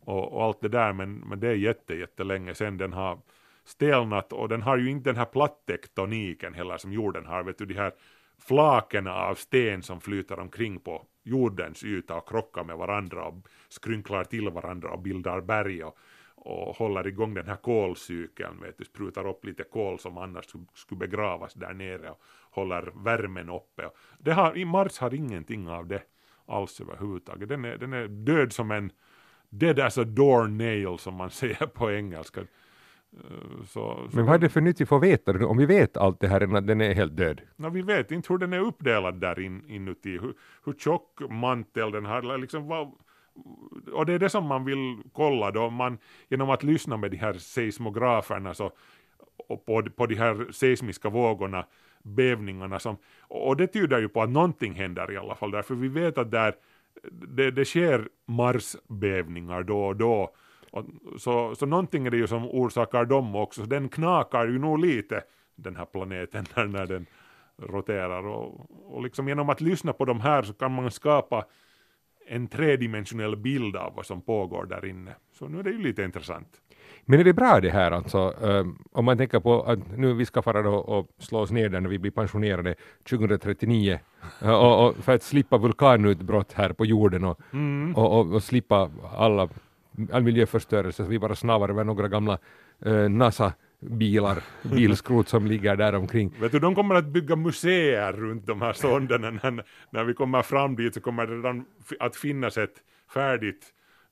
och, 0.00 0.32
och 0.32 0.44
allt 0.44 0.60
det 0.60 0.68
där, 0.68 0.92
men, 0.92 1.14
men 1.14 1.40
det 1.40 1.48
är 1.48 1.54
jätte, 1.54 1.94
jättelänge 1.94 2.54
sedan 2.54 2.78
den 2.78 2.92
har 2.92 3.18
stelnat 3.64 4.32
och 4.32 4.48
den 4.48 4.62
har 4.62 4.78
ju 4.78 4.90
inte 4.90 5.10
den 5.10 5.16
här 5.16 5.24
plattektoniken 5.24 6.54
heller 6.54 6.76
som 6.76 6.92
jorden 6.92 7.26
har, 7.26 7.42
vet 7.42 7.58
du, 7.58 7.66
de 7.66 7.74
här 7.74 7.92
flaken 8.38 9.06
av 9.06 9.34
sten 9.34 9.82
som 9.82 10.00
flyter 10.00 10.38
omkring 10.38 10.80
på 10.80 11.06
jordens 11.22 11.84
yta 11.84 12.16
och 12.16 12.28
krockar 12.28 12.64
med 12.64 12.76
varandra 12.76 13.24
och 13.24 13.34
skrynklar 13.68 14.24
till 14.24 14.48
varandra 14.48 14.90
och 14.90 15.02
bildar 15.02 15.40
berg 15.40 15.84
och, 15.84 15.98
och 16.44 16.76
håller 16.76 17.06
igång 17.06 17.34
den 17.34 17.46
här 17.46 17.56
kolcykeln, 17.56 18.60
vet 18.60 18.78
du, 18.78 18.84
sprutar 18.84 19.26
upp 19.26 19.44
lite 19.44 19.62
kol 19.62 19.98
som 19.98 20.18
annars 20.18 20.44
skulle 20.74 20.98
begravas 20.98 21.54
där 21.54 21.72
nere 21.72 22.10
och 22.10 22.20
håller 22.50 22.92
värmen 23.04 23.50
uppe. 23.50 23.90
Det 24.18 24.32
har, 24.32 24.64
Mars 24.64 24.98
har 24.98 25.14
ingenting 25.14 25.68
av 25.68 25.86
det 25.86 26.02
alls 26.46 26.80
överhuvudtaget. 26.80 27.48
Den 27.48 27.64
är, 27.64 27.76
den 27.76 27.92
är 27.92 28.08
död 28.08 28.52
som 28.52 28.70
en 28.70 28.90
dead 29.48 29.80
as 29.80 29.98
a 29.98 30.04
doornail 30.04 30.98
som 30.98 31.14
man 31.14 31.30
säger 31.40 31.66
på 31.66 31.92
engelska. 31.92 32.40
Eh, 32.40 32.46
så, 33.66 34.08
så 34.10 34.16
Men 34.16 34.26
vad 34.26 34.34
är 34.34 34.38
det 34.38 34.48
för 34.48 34.60
nytt 34.60 34.80
vi 34.80 34.86
får 34.86 35.00
veta 35.00 35.46
om 35.46 35.56
vi 35.56 35.66
vet 35.66 35.96
allt 35.96 36.20
det 36.20 36.28
här 36.28 36.60
den 36.60 36.80
är 36.80 36.94
helt 36.94 37.16
död? 37.16 37.40
No, 37.56 37.70
vi 37.70 37.82
vet 37.82 38.10
inte 38.10 38.32
hur 38.32 38.38
den 38.38 38.52
är 38.52 38.60
uppdelad 38.60 39.20
där 39.20 39.40
in, 39.40 39.64
inuti, 39.68 40.18
hur, 40.18 40.34
hur 40.64 40.72
tjock 40.72 41.20
mantel 41.30 41.92
den 41.92 42.04
har, 42.04 42.38
liksom 42.38 42.68
vad, 42.68 42.92
och 43.92 44.06
det 44.06 44.12
är 44.12 44.18
det 44.18 44.28
som 44.28 44.46
man 44.46 44.64
vill 44.64 45.02
kolla 45.12 45.50
då, 45.50 45.70
man, 45.70 45.98
genom 46.28 46.50
att 46.50 46.62
lyssna 46.62 46.96
med 46.96 47.10
de 47.10 47.16
här 47.16 47.32
seismograferna 47.32 48.54
så, 48.54 48.72
och 49.48 49.66
på, 49.66 49.82
på 49.96 50.06
de 50.06 50.14
här 50.14 50.52
seismiska 50.52 51.08
vågorna, 51.08 51.66
bävningarna 52.02 52.78
som, 52.78 52.96
och 53.28 53.56
det 53.56 53.66
tyder 53.66 53.98
ju 53.98 54.08
på 54.08 54.22
att 54.22 54.30
någonting 54.30 54.74
händer 54.74 55.12
i 55.12 55.16
alla 55.16 55.34
fall, 55.34 55.50
därför 55.50 55.74
vi 55.74 55.88
vet 55.88 56.18
att 56.18 56.30
där, 56.30 56.54
det, 57.10 57.50
det 57.50 57.64
sker 57.64 58.08
marsbävningar 58.26 59.62
då 59.62 59.84
och 59.84 59.96
då, 59.96 60.34
och, 60.70 60.84
så, 61.18 61.54
så 61.54 61.66
någonting 61.66 62.06
är 62.06 62.10
det 62.10 62.16
ju 62.16 62.26
som 62.26 62.48
orsakar 62.48 63.04
dem 63.04 63.36
också, 63.36 63.62
den 63.62 63.88
knakar 63.88 64.46
ju 64.46 64.58
nog 64.58 64.78
lite, 64.78 65.22
den 65.54 65.76
här 65.76 65.84
planeten, 65.84 66.44
när, 66.56 66.66
när 66.66 66.86
den 66.86 67.06
roterar, 67.58 68.26
och, 68.26 68.70
och 68.96 69.02
liksom 69.02 69.28
genom 69.28 69.48
att 69.48 69.60
lyssna 69.60 69.92
på 69.92 70.04
de 70.04 70.20
här 70.20 70.42
så 70.42 70.52
kan 70.52 70.72
man 70.72 70.90
skapa 70.90 71.44
en 72.32 72.48
tredimensionell 72.48 73.36
bild 73.36 73.76
av 73.76 73.94
vad 73.94 74.06
som 74.06 74.20
pågår 74.20 74.66
där 74.66 74.86
inne. 74.86 75.14
Så 75.32 75.48
nu 75.48 75.58
är 75.58 75.62
det 75.62 75.70
ju 75.70 75.78
lite 75.78 76.02
intressant. 76.02 76.48
Men 77.04 77.20
är 77.20 77.24
det 77.24 77.32
bra 77.32 77.60
det 77.60 77.70
här 77.70 77.90
alltså, 77.90 78.34
um, 78.40 78.78
om 78.92 79.04
man 79.04 79.18
tänker 79.18 79.40
på 79.40 79.62
att 79.62 79.78
nu 79.96 80.14
vi 80.14 80.26
ska 80.26 80.42
fara 80.42 80.62
då 80.62 80.74
och 80.74 81.08
slå 81.18 81.38
oss 81.38 81.50
ner 81.50 81.68
där 81.68 81.80
när 81.80 81.88
vi 81.88 81.98
blir 81.98 82.10
pensionerade 82.10 82.74
2039 83.08 83.98
uh, 84.42 84.50
och, 84.50 84.86
och, 84.86 84.96
för 84.96 85.14
att 85.14 85.22
slippa 85.22 85.58
vulkanutbrott 85.58 86.52
här 86.52 86.72
på 86.72 86.86
jorden 86.86 87.24
och, 87.24 87.40
mm. 87.52 87.96
och, 87.96 88.20
och, 88.20 88.34
och, 88.34 88.42
slippa 88.42 88.90
alla, 89.16 89.48
all 90.12 90.22
miljöförstörelse 90.22 91.04
så 91.04 91.10
vi 91.10 91.18
bara 91.18 91.34
snavar 91.34 91.68
över 91.68 91.84
några 91.84 92.08
gamla 92.08 92.38
uh, 92.86 93.08
NASA 93.08 93.52
bilar, 93.82 94.42
bilskrot 94.62 95.28
som 95.28 95.46
ligger 95.46 95.76
där 95.76 95.94
omkring. 95.94 96.34
Vet 96.40 96.52
du, 96.52 96.58
de 96.58 96.74
kommer 96.74 96.94
att 96.94 97.06
bygga 97.06 97.36
museer 97.36 98.12
runt 98.12 98.46
de 98.46 98.62
här 98.62 98.72
sonderna. 98.72 99.30
När, 99.30 99.64
när 99.90 100.04
vi 100.04 100.14
kommer 100.14 100.42
fram 100.42 100.76
dit 100.76 100.94
så 100.94 101.00
kommer 101.00 101.26
det 101.26 101.36
redan 101.36 101.64
att 102.00 102.16
finnas 102.16 102.58
ett 102.58 102.82
färdigt 103.14 103.66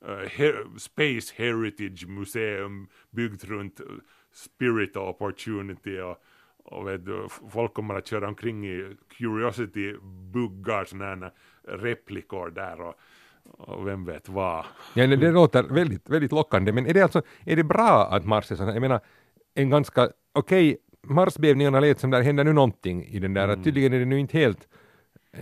uh, 0.09 0.27
he 0.29 0.53
Space 0.77 1.33
Heritage 1.35 2.07
Museum 2.07 2.87
byggt 3.11 3.43
runt 3.43 3.79
uh, 3.79 3.85
Spirit 4.33 4.95
och 4.95 5.09
Opportunity 5.09 5.99
och, 5.99 6.17
och 6.63 6.87
vet 6.87 7.05
du, 7.05 7.27
folk 7.51 7.73
kommer 7.73 7.95
att 7.95 8.07
köra 8.07 8.27
omkring 8.27 8.67
i 8.67 8.95
Curiosity-buggar, 9.17 10.85
sådana 10.85 11.31
replikor 11.67 12.49
där 12.49 12.81
och, 12.81 12.95
och 13.43 13.87
vem 13.87 14.05
vet 14.05 14.29
vad. 14.29 14.65
Ja, 14.93 15.07
det 15.07 15.31
låter 15.31 15.63
väldigt, 15.63 16.09
väldigt 16.09 16.31
lockande, 16.31 16.71
men 16.71 16.85
är 16.85 16.93
det 16.93 17.01
alltså, 17.01 17.21
är 17.45 17.55
det 17.55 17.63
bra 17.63 18.07
att 18.11 18.25
Mars 18.25 18.51
är 18.51 18.55
sån 18.55 18.67
jag 18.67 18.81
menar, 18.81 18.99
en 19.55 19.69
ganska, 19.69 20.09
okej, 20.33 20.69
okay, 20.69 20.77
Marsbävningarna 21.15 21.79
lät 21.79 21.99
som 21.99 22.11
där 22.11 22.21
händer 22.21 22.43
nu 22.43 22.53
någonting 22.53 23.05
i 23.05 23.19
den 23.19 23.33
där, 23.33 23.43
mm. 23.43 23.63
tydligen 23.63 23.93
är 23.93 23.99
det 23.99 24.05
nu 24.05 24.19
inte 24.19 24.37
helt, 24.37 24.67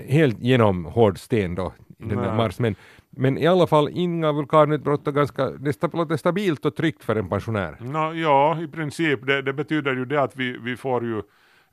helt 0.07 0.39
genom 0.39 0.85
hård 0.85 1.19
sten 1.19 1.55
då, 1.55 1.73
i 1.99 2.03
den 2.03 2.17
där 2.17 2.35
Mars, 2.35 2.59
men, 2.59 2.75
men 3.09 3.37
i 3.37 3.47
alla 3.47 3.67
fall 3.67 3.89
inga 3.91 4.31
vulkanutbrott 4.31 5.07
och 5.07 5.15
ganska, 5.15 5.49
det 5.49 5.93
låter 5.93 6.17
stabilt 6.17 6.65
och 6.65 6.75
tryggt 6.75 7.03
för 7.03 7.15
en 7.15 7.29
pensionär. 7.29 7.77
No, 7.79 8.13
ja, 8.13 8.61
i 8.61 8.67
princip, 8.67 9.25
det, 9.25 9.41
det 9.41 9.53
betyder 9.53 9.95
ju 9.95 10.05
det 10.05 10.21
att 10.21 10.35
vi, 10.35 10.57
vi 10.57 10.77
får 10.77 11.03
ju 11.03 11.21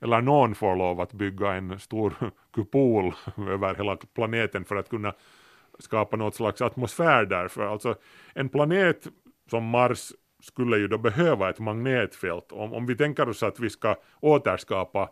eller 0.01 0.21
någon 0.21 0.55
får 0.55 0.75
lov 0.75 1.01
att 1.01 1.13
bygga 1.13 1.53
en 1.53 1.79
stor 1.79 2.13
kupol 2.53 3.13
över 3.49 3.75
hela 3.75 3.95
planeten 3.95 4.65
för 4.65 4.75
att 4.75 4.89
kunna 4.89 5.13
skapa 5.79 6.17
något 6.17 6.35
slags 6.35 6.61
atmosfär 6.61 7.25
där. 7.25 7.47
För 7.47 7.67
alltså 7.67 7.95
en 8.33 8.49
planet 8.49 9.07
som 9.49 9.65
Mars 9.65 10.11
skulle 10.47 10.77
ju 10.77 10.87
då 10.87 10.97
behöva 10.97 11.49
ett 11.49 11.59
magnetfält. 11.59 12.51
Om, 12.51 12.73
om 12.73 12.85
vi 12.85 12.95
tänker 12.95 13.29
oss 13.29 13.43
att 13.43 13.59
vi 13.59 13.69
ska 13.69 13.95
återskapa 14.19 15.09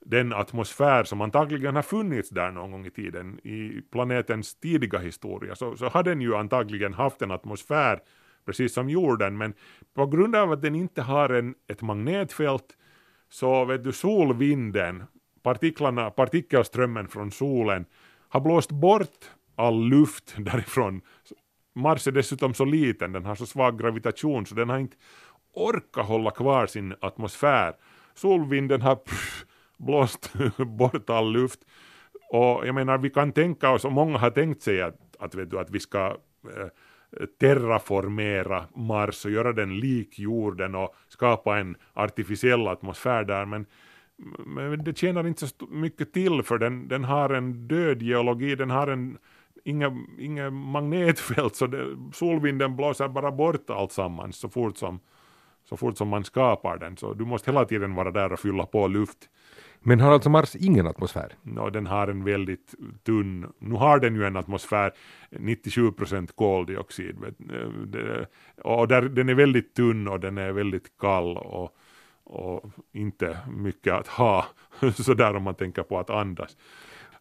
den 0.00 0.32
atmosfär 0.32 1.04
som 1.04 1.20
antagligen 1.20 1.76
har 1.76 1.82
funnits 1.82 2.30
där 2.30 2.50
någon 2.50 2.70
gång 2.70 2.86
i 2.86 2.90
tiden 2.90 3.40
i 3.46 3.82
planetens 3.92 4.54
tidiga 4.54 4.98
historia 4.98 5.54
så, 5.54 5.76
så 5.76 5.88
har 5.88 6.02
den 6.02 6.20
ju 6.20 6.36
antagligen 6.36 6.94
haft 6.94 7.22
en 7.22 7.30
atmosfär 7.30 8.00
precis 8.46 8.74
som 8.74 8.90
jorden 8.90 9.38
men 9.38 9.54
på 9.94 10.06
grund 10.06 10.36
av 10.36 10.52
att 10.52 10.62
den 10.62 10.74
inte 10.74 11.02
har 11.02 11.28
en, 11.28 11.54
ett 11.68 11.82
magnetfält 11.82 12.76
så 13.28 13.64
vet 13.64 13.84
du 13.84 13.92
solvinden, 13.92 15.04
partiklarna, 15.42 16.10
partikelströmmen 16.10 17.08
från 17.08 17.30
solen 17.30 17.84
har 18.28 18.40
blåst 18.40 18.70
bort 18.70 19.30
all 19.56 19.84
luft 19.84 20.34
därifrån 20.38 21.00
Mars 21.78 22.06
är 22.06 22.12
dessutom 22.12 22.54
så 22.54 22.64
liten, 22.64 23.12
den 23.12 23.24
har 23.24 23.34
så 23.34 23.46
svag 23.46 23.78
gravitation 23.78 24.46
så 24.46 24.54
den 24.54 24.68
har 24.68 24.78
inte 24.78 24.96
orkat 25.54 26.06
hålla 26.06 26.30
kvar 26.30 26.66
sin 26.66 26.94
atmosfär. 27.00 27.74
Solvinden 28.14 28.82
har 28.82 28.96
pff, 28.96 29.44
blåst 29.76 30.32
bort 30.56 31.10
all 31.10 31.32
luft. 31.32 31.60
Och 32.30 32.66
jag 32.66 32.74
menar, 32.74 32.98
vi 32.98 33.10
kan 33.10 33.32
tänka 33.32 33.70
oss, 33.70 33.84
och 33.84 33.92
många 33.92 34.18
har 34.18 34.30
tänkt 34.30 34.62
sig 34.62 34.82
att, 34.82 35.16
att, 35.18 35.34
vet 35.34 35.50
du, 35.50 35.58
att 35.58 35.70
vi 35.70 35.80
ska 35.80 36.16
eh, 36.44 36.68
terraformera 37.40 38.64
Mars 38.74 39.24
och 39.24 39.30
göra 39.30 39.52
den 39.52 39.80
lik 39.80 40.18
jorden 40.18 40.74
och 40.74 40.94
skapa 41.08 41.58
en 41.58 41.76
artificiell 41.94 42.68
atmosfär 42.68 43.24
där, 43.24 43.44
men, 43.44 43.66
men 44.46 44.84
det 44.84 44.98
tjänar 44.98 45.26
inte 45.26 45.46
så 45.46 45.66
mycket 45.70 46.12
till 46.12 46.42
för 46.42 46.58
den, 46.58 46.88
den 46.88 47.04
har 47.04 47.30
en 47.30 47.68
död 47.68 48.02
geologi, 48.02 48.54
den 48.54 48.70
har 48.70 48.86
en 48.86 49.18
inga, 49.68 49.96
inga 50.18 50.50
magnetfält 50.50 51.56
så 51.56 51.66
det, 51.66 51.96
solvinden 52.12 52.76
blåser 52.76 53.08
bara 53.08 53.30
bort 53.30 53.70
allt 53.70 53.92
sammans 53.92 54.36
så 54.36 54.48
fort 54.48 54.76
som 54.78 55.00
så 55.64 55.76
fort 55.76 55.96
som 55.96 56.08
man 56.08 56.24
skapar 56.24 56.78
den 56.78 56.96
så 56.96 57.14
du 57.14 57.24
måste 57.24 57.50
hela 57.50 57.64
tiden 57.64 57.94
vara 57.94 58.10
där 58.10 58.32
och 58.32 58.40
fylla 58.40 58.66
på 58.66 58.88
luft. 58.88 59.28
Men 59.80 60.00
har 60.00 60.12
alltså 60.12 60.30
Mars 60.30 60.56
ingen 60.56 60.86
atmosfär? 60.86 61.32
No, 61.42 61.70
den 61.70 61.86
har 61.86 62.08
en 62.08 62.24
väldigt 62.24 62.74
tunn, 63.02 63.52
nu 63.58 63.74
har 63.74 63.98
den 63.98 64.14
ju 64.14 64.24
en 64.24 64.36
atmosfär, 64.36 64.92
97 65.30 65.92
procent 65.92 66.36
koldioxid, 66.36 67.16
och 68.62 68.88
där, 68.88 69.02
den 69.02 69.28
är 69.28 69.34
väldigt 69.34 69.74
tunn 69.74 70.08
och 70.08 70.20
den 70.20 70.38
är 70.38 70.52
väldigt 70.52 70.98
kall 70.98 71.36
och, 71.36 71.76
och 72.24 72.70
inte 72.92 73.38
mycket 73.56 73.94
att 73.94 74.06
ha, 74.06 74.46
sådär 74.94 75.36
om 75.36 75.42
man 75.42 75.54
tänker 75.54 75.82
på 75.82 75.98
att 75.98 76.10
andas. 76.10 76.56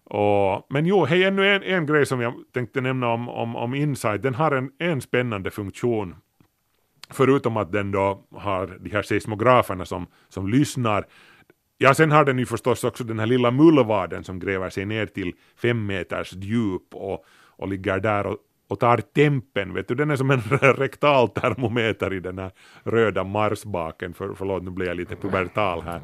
Och, 0.10 0.66
men 0.70 0.86
jo, 0.86 1.06
hej, 1.06 1.24
ännu 1.24 1.48
en, 1.48 1.64
en 1.64 1.86
grej 1.86 2.06
som 2.06 2.22
jag 2.22 2.34
tänkte 2.54 2.82
nämna 2.82 3.08
om, 3.08 3.30
om, 3.30 3.56
om 3.56 3.76
Insight, 3.76 4.24
den 4.24 4.36
har 4.36 4.52
en, 4.52 4.72
en 4.80 5.02
spännande 5.02 5.52
funktion. 5.52 6.16
Förutom 7.10 7.58
att 7.58 7.72
den 7.72 7.92
då 7.92 8.24
har 8.32 8.78
de 8.80 8.90
här 8.90 9.02
seismograferna 9.02 9.86
som, 9.86 10.08
som 10.30 10.48
lyssnar. 10.48 11.06
Ja, 11.78 11.94
sen 11.94 12.12
har 12.12 12.26
den 12.26 12.40
ju 12.40 12.46
förstås 12.46 12.84
också 12.84 13.04
den 13.04 13.20
här 13.20 13.26
lilla 13.26 13.52
mullvaden 13.52 14.24
som 14.24 14.40
gräver 14.40 14.70
sig 14.70 14.86
ner 14.86 15.06
till 15.06 15.34
fem 15.62 15.86
meters 15.86 16.34
djup 16.34 16.94
och, 16.94 17.26
och 17.58 17.68
ligger 17.68 18.00
där 18.00 18.26
och, 18.26 18.38
och 18.68 18.80
tar 18.80 18.98
tempen, 18.98 19.74
vet 19.74 19.88
du, 19.88 19.96
den 19.96 20.12
är 20.12 20.16
som 20.16 20.32
en 20.32 20.42
rektal 20.62 21.30
termometer 21.30 22.14
i 22.14 22.20
den 22.20 22.40
här 22.40 22.52
röda 22.84 23.24
marsbaken, 23.24 24.14
för, 24.14 24.34
förlåt 24.34 24.64
nu 24.64 24.72
blir 24.72 24.88
jag 24.88 24.98
lite 24.98 25.16
pubertal 25.16 25.82
här. 25.82 26.02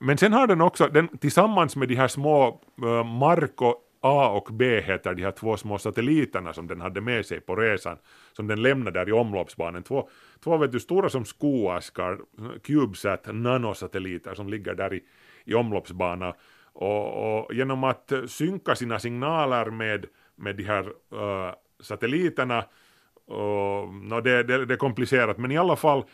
Men 0.00 0.18
sen 0.18 0.32
har 0.32 0.46
den 0.46 0.60
också, 0.60 0.88
den, 0.88 1.08
tillsammans 1.08 1.76
med 1.76 1.88
de 1.88 1.94
här 1.94 2.08
små 2.08 2.60
uh, 2.82 3.04
Marco 3.04 3.74
A 4.00 4.28
och 4.28 4.48
B 4.52 4.80
heter 4.80 5.14
de 5.14 5.22
här 5.22 5.30
två 5.30 5.56
små 5.56 5.78
satelliterna 5.78 6.52
som 6.52 6.66
den 6.66 6.80
hade 6.80 7.00
med 7.00 7.26
sig 7.26 7.40
på 7.40 7.56
resan, 7.56 7.96
som 8.32 8.46
den 8.46 8.62
lämnade 8.62 9.00
där 9.00 9.08
i 9.08 9.12
omloppsbanan. 9.12 9.82
Två, 9.82 10.08
två 10.44 10.56
vet 10.56 10.72
du, 10.72 10.80
stora 10.80 11.08
som 11.08 11.24
skoaskar, 11.24 12.18
CubeSat 12.62 13.26
nanosatelliter 13.26 14.34
som 14.34 14.48
ligger 14.48 14.74
där 14.74 14.94
i, 14.94 15.04
i 15.44 15.54
omloppsbana. 15.54 16.34
Och, 16.72 17.38
och, 17.38 17.54
genom 17.54 17.84
att 17.84 18.12
synka 18.26 18.74
sina 18.74 18.98
signaler 18.98 19.70
med, 19.70 20.06
med 20.36 20.56
de 20.56 20.62
här 20.62 20.84
uh, 21.12 21.54
satelliterna, 21.80 22.64
och, 23.26 23.94
no, 23.94 24.20
det, 24.20 24.42
det, 24.42 24.66
det 24.66 24.74
är 24.74 24.78
komplicerat, 24.78 25.38
men 25.38 25.52
i 25.52 25.58
alla 25.58 25.76
fall 25.76 26.04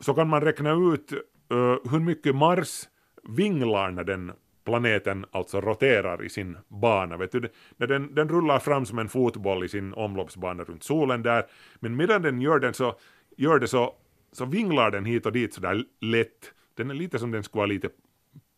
så 0.00 0.14
kan 0.14 0.28
man 0.28 0.40
räkna 0.40 0.72
ut 0.72 1.12
uh, 1.52 1.76
hur 1.90 2.00
mycket 2.00 2.34
Mars 2.36 2.88
vinglar 3.28 3.90
när 3.90 4.04
den 4.04 4.32
planeten 4.64 5.26
alltså 5.30 5.60
roterar 5.60 6.24
i 6.24 6.28
sin 6.28 6.56
bana. 6.68 7.16
Vet 7.16 7.32
du, 7.32 7.48
när 7.76 7.86
den, 7.86 8.14
den 8.14 8.28
rullar 8.28 8.58
fram 8.58 8.86
som 8.86 8.98
en 8.98 9.08
fotboll 9.08 9.64
i 9.64 9.68
sin 9.68 9.94
omloppsbana 9.94 10.64
runt 10.64 10.82
solen 10.82 11.22
där, 11.22 11.44
men 11.80 11.96
medan 11.96 12.22
den 12.22 12.40
gör, 12.40 12.58
den 12.58 12.74
så, 12.74 12.98
gör 13.36 13.58
det 13.58 13.68
så, 13.68 13.94
så 14.32 14.44
vinglar 14.44 14.90
den 14.90 15.04
hit 15.04 15.26
och 15.26 15.32
dit 15.32 15.54
sådär 15.54 15.84
lätt. 16.00 16.52
Den 16.74 16.90
är 16.90 16.94
lite 16.94 17.18
som 17.18 17.30
den 17.30 17.42
skulle 17.42 17.60
vara 17.60 17.66
lite 17.66 17.88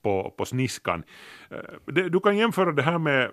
på, 0.03 0.35
på 0.37 0.45
sniskan. 0.45 1.05
Eh, 1.51 2.05
du 2.05 2.21
kan 2.21 2.37
jämföra 2.37 2.73
det 2.73 2.83
här 2.83 2.99
med 2.99 3.31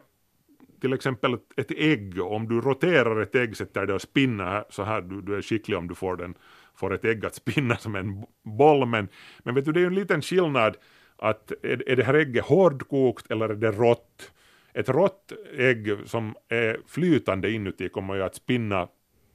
till 0.81 0.93
exempel 0.93 1.37
ett 1.55 1.71
ägg, 1.71 2.21
om 2.21 2.47
du 2.47 2.61
roterar 2.61 3.21
ett 3.21 3.35
ägg, 3.35 3.57
sätter 3.57 3.85
det 3.85 3.93
och 3.93 4.01
spinner 4.01 4.63
så 4.69 4.83
här, 4.83 5.01
du, 5.01 5.21
du 5.21 5.35
är 5.35 5.41
skicklig 5.41 5.77
om 5.77 5.87
du 5.87 5.95
får, 5.95 6.17
den, 6.17 6.35
får 6.75 6.93
ett 6.93 7.05
ägg 7.05 7.25
att 7.25 7.35
spinna 7.35 7.77
som 7.77 7.95
en 7.95 8.25
boll, 8.43 8.85
men, 8.85 9.07
men 9.43 9.55
vet 9.55 9.65
du, 9.65 9.71
det 9.71 9.79
är 9.79 9.81
ju 9.81 9.87
en 9.87 9.95
liten 9.95 10.21
skillnad 10.21 10.77
att 11.17 11.51
är, 11.51 11.89
är 11.89 11.95
det 11.95 12.03
här 12.03 12.13
ägget 12.13 12.45
hårdkokt 12.45 13.31
eller 13.31 13.49
är 13.49 13.55
det 13.55 13.71
rått? 13.71 14.31
Ett 14.73 14.89
rått 14.89 15.33
ägg 15.57 15.97
som 16.05 16.35
är 16.49 16.77
flytande 16.87 17.51
inuti 17.51 17.89
kommer 17.89 18.15
ju 18.15 18.23
att 18.23 18.35
spinna 18.35 18.87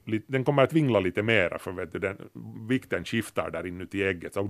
den 0.05 0.45
kommer 0.45 0.63
att 0.63 0.73
vingla 0.73 1.01
lite 1.01 1.23
mera 1.23 1.59
för 1.59 1.73
vet 1.73 1.93
du, 1.93 1.99
den, 1.99 2.17
vikten 2.69 3.05
skiftar 3.05 3.51
där 3.51 3.67
inuti 3.67 4.03
ägget. 4.03 4.35
Så, 4.35 4.47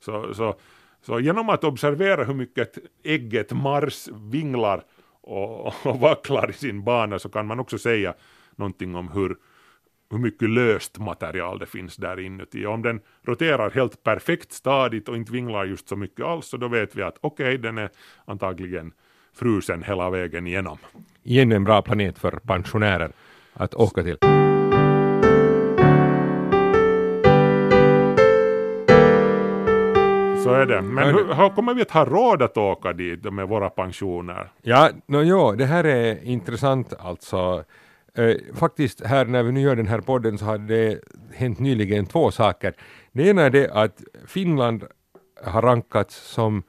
så, 0.00 0.34
så, 0.34 0.54
så 1.02 1.20
genom 1.20 1.48
att 1.48 1.64
observera 1.64 2.24
hur 2.24 2.34
mycket 2.34 2.78
ägget 3.02 3.52
Mars 3.52 4.08
vinglar 4.30 4.84
och, 5.20 5.66
och 5.66 6.00
vacklar 6.00 6.50
i 6.50 6.52
sin 6.52 6.84
bana 6.84 7.18
så 7.18 7.28
kan 7.28 7.46
man 7.46 7.60
också 7.60 7.78
säga 7.78 8.14
någonting 8.56 8.94
om 8.94 9.08
hur, 9.08 9.36
hur 10.12 10.18
mycket 10.18 10.50
löst 10.50 10.98
material 10.98 11.58
det 11.58 11.66
finns 11.66 11.96
där 11.96 12.20
inuti. 12.20 12.66
Om 12.66 12.82
den 12.82 13.00
roterar 13.22 13.70
helt 13.70 14.02
perfekt 14.02 14.52
stadigt 14.52 15.08
och 15.08 15.16
inte 15.16 15.32
vinglar 15.32 15.64
just 15.64 15.88
så 15.88 15.96
mycket 15.96 16.24
alls 16.24 16.46
så 16.46 16.56
då 16.56 16.68
vet 16.68 16.96
vi 16.96 17.02
att 17.02 17.18
okej, 17.20 17.44
okay, 17.44 17.56
den 17.56 17.78
är 17.78 17.90
antagligen 18.24 18.92
frusen 19.34 19.82
hela 19.82 20.10
vägen 20.10 20.46
igenom. 20.46 20.78
Igen 21.22 21.52
en 21.52 21.64
bra 21.64 21.82
planet 21.82 22.18
för 22.18 22.30
pensionärer 22.30 23.12
att 23.54 23.74
åka 23.74 24.02
till. 24.02 24.16
Så 30.42 30.52
är 30.52 30.66
det. 30.66 30.82
Men 30.82 31.08
hur, 31.08 31.34
hur 31.34 31.48
kommer 31.48 31.74
vi 31.74 31.82
att 31.82 31.90
ha 31.90 32.04
råd 32.04 32.42
att 32.42 32.56
åka 32.56 32.92
dit 32.92 33.32
med 33.32 33.48
våra 33.48 33.70
pensioner? 33.70 34.52
Ja, 34.62 34.90
no, 35.06 35.22
jo, 35.22 35.52
det 35.52 35.66
här 35.66 35.84
är 35.84 36.24
intressant 36.24 36.94
alltså. 36.98 37.64
Eh, 38.18 38.36
faktiskt 38.54 39.06
här 39.06 39.24
när 39.24 39.42
vi 39.42 39.52
nu 39.52 39.60
gör 39.60 39.76
den 39.76 39.86
här 39.86 40.00
podden 40.00 40.38
så 40.38 40.44
har 40.44 40.58
det 40.58 41.00
hänt 41.34 41.58
nyligen 41.58 42.06
två 42.06 42.30
saker. 42.30 42.74
Det 43.12 43.28
ena 43.28 43.42
är 43.42 43.50
det 43.50 43.70
att 43.70 44.02
Finland 44.26 44.84
har 45.44 45.62
rankats 45.62 46.16
som 46.16 46.62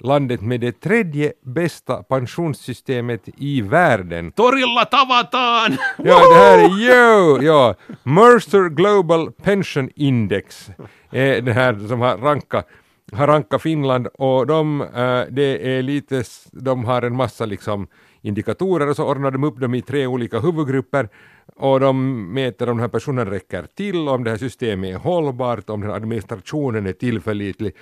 landet 0.00 0.40
med 0.40 0.60
det 0.60 0.80
tredje 0.80 1.32
bästa 1.42 2.02
pensionssystemet 2.02 3.28
i 3.36 3.60
världen. 3.60 4.32
Torilla 4.32 4.84
tavataan! 4.84 5.76
Ja, 5.98 6.28
det 6.28 6.34
här 6.34 6.58
är 6.58 6.68
jo, 6.68 7.42
ja. 7.42 7.74
Mercer 8.02 8.68
Global 8.68 9.32
Pension 9.32 9.90
Index 9.94 10.70
är 11.10 11.40
det 11.40 11.52
här 11.52 11.88
som 11.88 12.00
har 12.00 12.16
rankat 12.18 12.66
har 13.12 13.26
rankat 13.26 13.62
Finland 13.62 14.06
och 14.06 14.46
de, 14.46 14.80
äh, 14.80 15.22
det 15.30 15.76
är 15.76 15.82
lite, 15.82 16.24
de 16.52 16.84
har 16.84 17.02
en 17.02 17.16
massa 17.16 17.46
liksom 17.46 17.88
indikatorer 18.26 18.88
och 18.88 18.96
så 18.96 19.04
ordnar 19.10 19.30
de 19.30 19.44
upp 19.44 19.60
dem 19.60 19.74
i 19.74 19.82
tre 19.82 20.06
olika 20.06 20.40
huvudgrupper 20.40 21.08
och 21.56 21.80
de 21.80 22.24
mäter 22.34 22.68
om 22.68 22.76
den 22.76 22.82
här 22.82 22.88
personen 22.88 23.26
räcker 23.26 23.66
till, 23.74 24.08
om 24.08 24.24
det 24.24 24.30
här 24.30 24.36
systemet 24.36 24.94
är 24.94 24.98
hållbart, 24.98 25.70
om 25.70 25.80
den 25.80 25.90
här 25.90 25.96
administrationen 25.96 26.86
är 26.86 26.92
tillförlitlig. 26.92 27.74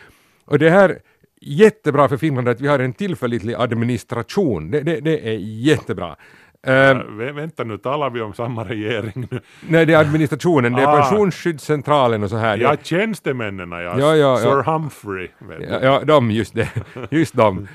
Och 0.44 0.58
det 0.58 0.70
här 0.70 0.98
jättebra 1.40 2.08
för 2.08 2.16
Finland 2.16 2.48
att 2.48 2.60
vi 2.60 2.68
har 2.68 2.78
en 2.78 2.92
tillförlitlig 2.92 3.54
administration. 3.54 4.70
Det, 4.70 4.80
det, 4.80 5.00
det 5.00 5.28
är 5.28 5.38
jättebra. 5.38 6.16
Uh, 6.68 7.32
vänta 7.32 7.64
nu, 7.64 7.78
talar 7.78 8.10
vi 8.10 8.20
om 8.20 8.34
samma 8.34 8.64
regering 8.64 9.28
nu? 9.30 9.40
Nej, 9.68 9.86
det 9.86 9.94
är 9.94 9.98
administrationen, 9.98 10.72
det 10.72 10.82
är 10.82 10.86
ah. 10.86 11.00
pensionsskyddscentralen 11.00 12.22
och 12.22 12.30
så 12.30 12.36
här. 12.36 12.56
Ja, 12.56 12.76
tjänstemännen 12.82 13.70
ja. 13.70 13.98
ja, 13.98 14.16
ja 14.16 14.36
Sir 14.36 14.48
ja. 14.48 14.72
Humphrey. 14.72 15.28
Ja, 15.60 15.78
ja, 15.82 16.00
de, 16.04 16.30
just 16.30 16.54
det. 16.54 16.68
Just 17.10 17.36
de. 17.36 17.58
Uh, 17.58 17.66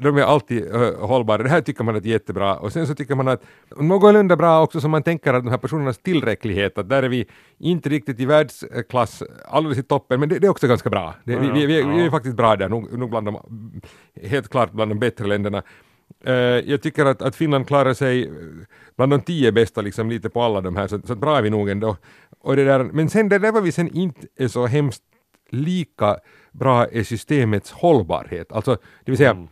de 0.00 0.16
är 0.16 0.22
alltid 0.22 0.74
uh, 0.74 1.06
hållbara. 1.06 1.42
Det 1.42 1.48
här 1.48 1.60
tycker 1.60 1.84
man 1.84 1.96
är 1.96 2.06
jättebra. 2.06 2.56
Och 2.56 2.72
sen 2.72 2.86
så 2.86 2.94
tycker 2.94 3.14
man 3.14 3.28
att 3.28 3.42
någorlunda 3.76 4.36
bra 4.36 4.62
också 4.62 4.80
som 4.80 4.90
man 4.90 5.02
tänker 5.02 5.34
att 5.34 5.44
de 5.44 5.50
här 5.50 5.58
personernas 5.58 5.98
tillräcklighet, 5.98 6.78
att 6.78 6.88
där 6.88 7.02
är 7.02 7.08
vi 7.08 7.26
inte 7.58 7.88
riktigt 7.88 8.20
i 8.20 8.26
världsklass 8.26 9.22
alldeles 9.48 9.78
i 9.78 9.82
toppen, 9.82 10.20
men 10.20 10.28
det, 10.28 10.38
det 10.38 10.46
är 10.46 10.50
också 10.50 10.66
ganska 10.66 10.90
bra. 10.90 11.14
Det, 11.24 11.36
vi, 11.36 11.50
vi, 11.50 11.66
vi, 11.66 11.82
vi, 11.82 12.06
är 12.06 12.10
faktiskt 12.10 12.36
bra 12.36 12.56
där, 12.56 12.68
nog, 12.68 12.98
nog 12.98 13.10
bland 13.10 13.26
de, 13.26 13.38
helt 14.22 14.48
klart 14.48 14.72
bland 14.72 14.90
de 14.90 14.98
bättre 14.98 15.26
länderna. 15.26 15.62
Uh, 16.28 16.34
jag 16.70 16.82
tycker 16.82 17.04
att, 17.04 17.22
att 17.22 17.36
Finland 17.36 17.66
klarar 17.66 17.94
sig 17.94 18.30
bland 18.96 19.12
de 19.12 19.20
tio 19.20 19.52
bästa 19.52 19.80
liksom 19.80 20.10
lite 20.10 20.30
på 20.30 20.42
alla 20.42 20.60
de 20.60 20.76
här, 20.76 20.86
så, 20.86 21.00
så 21.04 21.14
bra 21.14 21.38
är 21.38 21.42
vi 21.42 21.50
nog 21.50 21.68
ändå. 21.68 21.96
Och 22.40 22.56
det 22.56 22.64
där, 22.64 22.84
men 22.84 23.08
sen 23.08 23.28
det 23.28 23.38
där 23.38 23.52
vad 23.52 23.62
vi 23.62 23.72
sen 23.72 23.96
inte 23.96 24.26
är 24.36 24.48
så 24.48 24.66
hemskt 24.66 25.02
lika 25.50 26.16
bra 26.52 26.86
är 26.86 27.02
systemets 27.02 27.70
hållbarhet. 27.70 28.52
Alltså, 28.52 28.76
det 29.04 29.10
vill 29.10 29.16
säga 29.16 29.30
mm. 29.30 29.48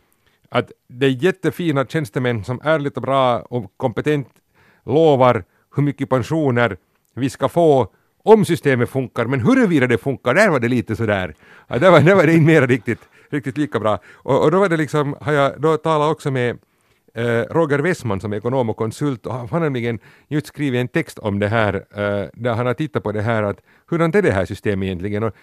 att 0.49 0.71
det 0.87 1.05
är 1.05 1.23
jättefina 1.23 1.85
tjänstemän 1.85 2.43
som 2.43 2.61
ärligt 2.63 2.97
och 2.97 3.01
bra 3.01 3.39
och 3.39 3.71
kompetent 3.77 4.27
lovar 4.85 5.43
hur 5.75 5.83
mycket 5.83 6.09
pensioner 6.09 6.77
vi 7.13 7.29
ska 7.29 7.49
få 7.49 7.93
om 8.23 8.45
systemet 8.45 8.89
funkar, 8.89 9.25
men 9.25 9.39
huruvida 9.39 9.87
det 9.87 9.97
funkar, 9.97 10.33
där 10.33 10.49
var 10.49 10.59
det 10.59 10.67
lite 10.67 10.95
sådär, 10.95 11.35
ja, 11.67 11.79
där, 11.79 11.91
var, 11.91 11.99
där 11.99 12.15
var 12.15 12.25
det 12.25 12.33
inte 12.33 12.45
mer 12.45 12.67
riktigt 12.67 12.99
riktigt 13.31 13.57
lika 13.57 13.79
bra. 13.79 13.99
Och, 14.13 14.43
och 14.43 14.51
då 14.51 14.59
var 14.59 14.69
det 14.69 14.77
liksom, 14.77 15.15
har 15.21 15.33
jag 15.33 15.61
då 15.61 15.77
talat 15.77 16.11
också 16.11 16.31
med 16.31 16.57
eh, 17.13 17.41
Roger 17.49 17.79
Westman 17.79 18.21
som 18.21 18.33
är 18.33 18.37
ekonom 18.37 18.69
och 18.69 18.77
konsult 18.77 19.25
och 19.25 19.33
han 19.33 19.49
har 19.49 19.59
nämligen 19.59 19.99
just 20.27 20.47
skrivit 20.47 20.79
en 20.79 20.87
text 20.87 21.19
om 21.19 21.39
det 21.39 21.47
här 21.47 21.73
eh, 21.73 22.29
där 22.33 22.53
han 22.53 22.65
har 22.65 22.73
tittat 22.73 23.03
på 23.03 23.11
det 23.11 23.21
här 23.21 23.43
att 23.43 23.61
hurdant 23.89 24.15
är 24.15 24.21
det 24.21 24.31
här 24.31 24.45
systemet 24.45 24.85
egentligen? 24.85 25.23
Och, 25.23 25.35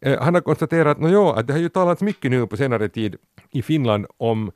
eh, 0.00 0.22
han 0.22 0.34
har 0.34 0.40
konstaterat 0.40 1.00
no, 1.00 1.30
att 1.30 1.46
det 1.46 1.52
har 1.52 1.60
ju 1.60 1.68
talats 1.68 2.02
mycket 2.02 2.30
nu 2.30 2.46
på 2.46 2.56
senare 2.56 2.88
tid 2.88 3.16
i 3.50 3.62
Finland 3.62 4.06
om 4.16 4.50